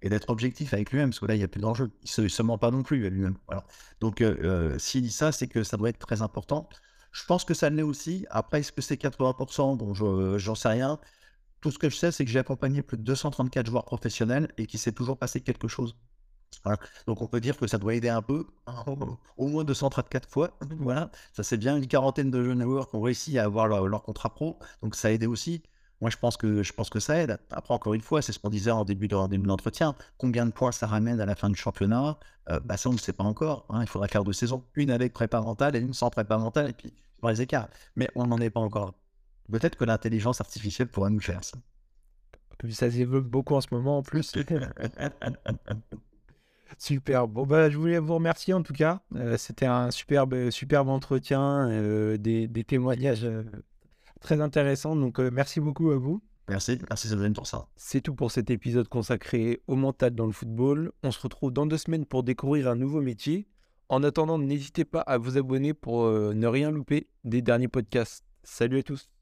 [0.01, 1.91] et d'être objectif avec lui-même, parce que là, il n'y a plus d'enjeu.
[2.03, 3.37] Il se, se ment pas non plus à lui-même.
[4.01, 4.23] Donc,
[4.77, 6.69] s'il dit ça, c'est que ça doit être très important.
[7.15, 8.27] Je pense que ça l'est aussi.
[8.29, 10.99] Après, est-ce que c'est 80% Bon, je- j'en sais rien.
[11.61, 14.67] Tout ce que je sais, c'est que j'ai accompagné plus de 234 joueurs professionnels et
[14.67, 15.97] qu'il s'est toujours passé quelque chose.
[17.07, 18.45] Donc, on peut dire que ça doit aider un peu,
[18.87, 20.57] au- au moins 234 fois.
[20.79, 21.11] Voilà.
[21.33, 24.03] Ça, c'est bien une quarantaine de jeunes joueurs qui ont réussi à avoir leur, leur
[24.03, 24.59] contrat pro.
[24.81, 25.63] Donc, ça a aidé aussi.
[26.01, 27.39] Moi, je pense que, je pense que ça aide.
[27.51, 29.95] Après, encore une fois, c'est ce qu'on disait en début de, en début d'entretien.
[30.17, 32.17] Combien de points ça ramène à la fin du championnat?
[32.49, 33.65] Euh, bah, Ça, on ne sait pas encore.
[33.69, 33.81] hein.
[33.81, 34.63] Il faudra faire deux saisons.
[34.75, 36.69] Une avec prépa mentale et une sans prépa mentale.
[36.69, 37.69] Et puis, voir les écarts.
[37.95, 38.93] Mais on n'en est pas encore.
[39.51, 41.57] Peut-être que l'intelligence artificielle pourra nous faire ça.
[42.69, 44.33] Ça développe beaucoup en ce moment en plus.
[46.77, 47.27] Super.
[47.27, 49.01] Bon, bah, je voulais vous remercier en tout cas.
[49.15, 53.25] Euh, C'était un superbe, superbe entretien, euh, des, des témoignages
[54.25, 54.95] très intéressants.
[54.95, 56.21] Donc, euh, merci beaucoup à vous.
[56.49, 57.67] Merci, merci Sébastien pour ça.
[57.75, 60.91] C'est tout pour cet épisode consacré au mental dans le football.
[61.03, 63.47] On se retrouve dans deux semaines pour découvrir un nouveau métier.
[63.87, 68.25] En attendant, n'hésitez pas à vous abonner pour euh, ne rien louper des derniers podcasts.
[68.43, 69.14] Salut à tous.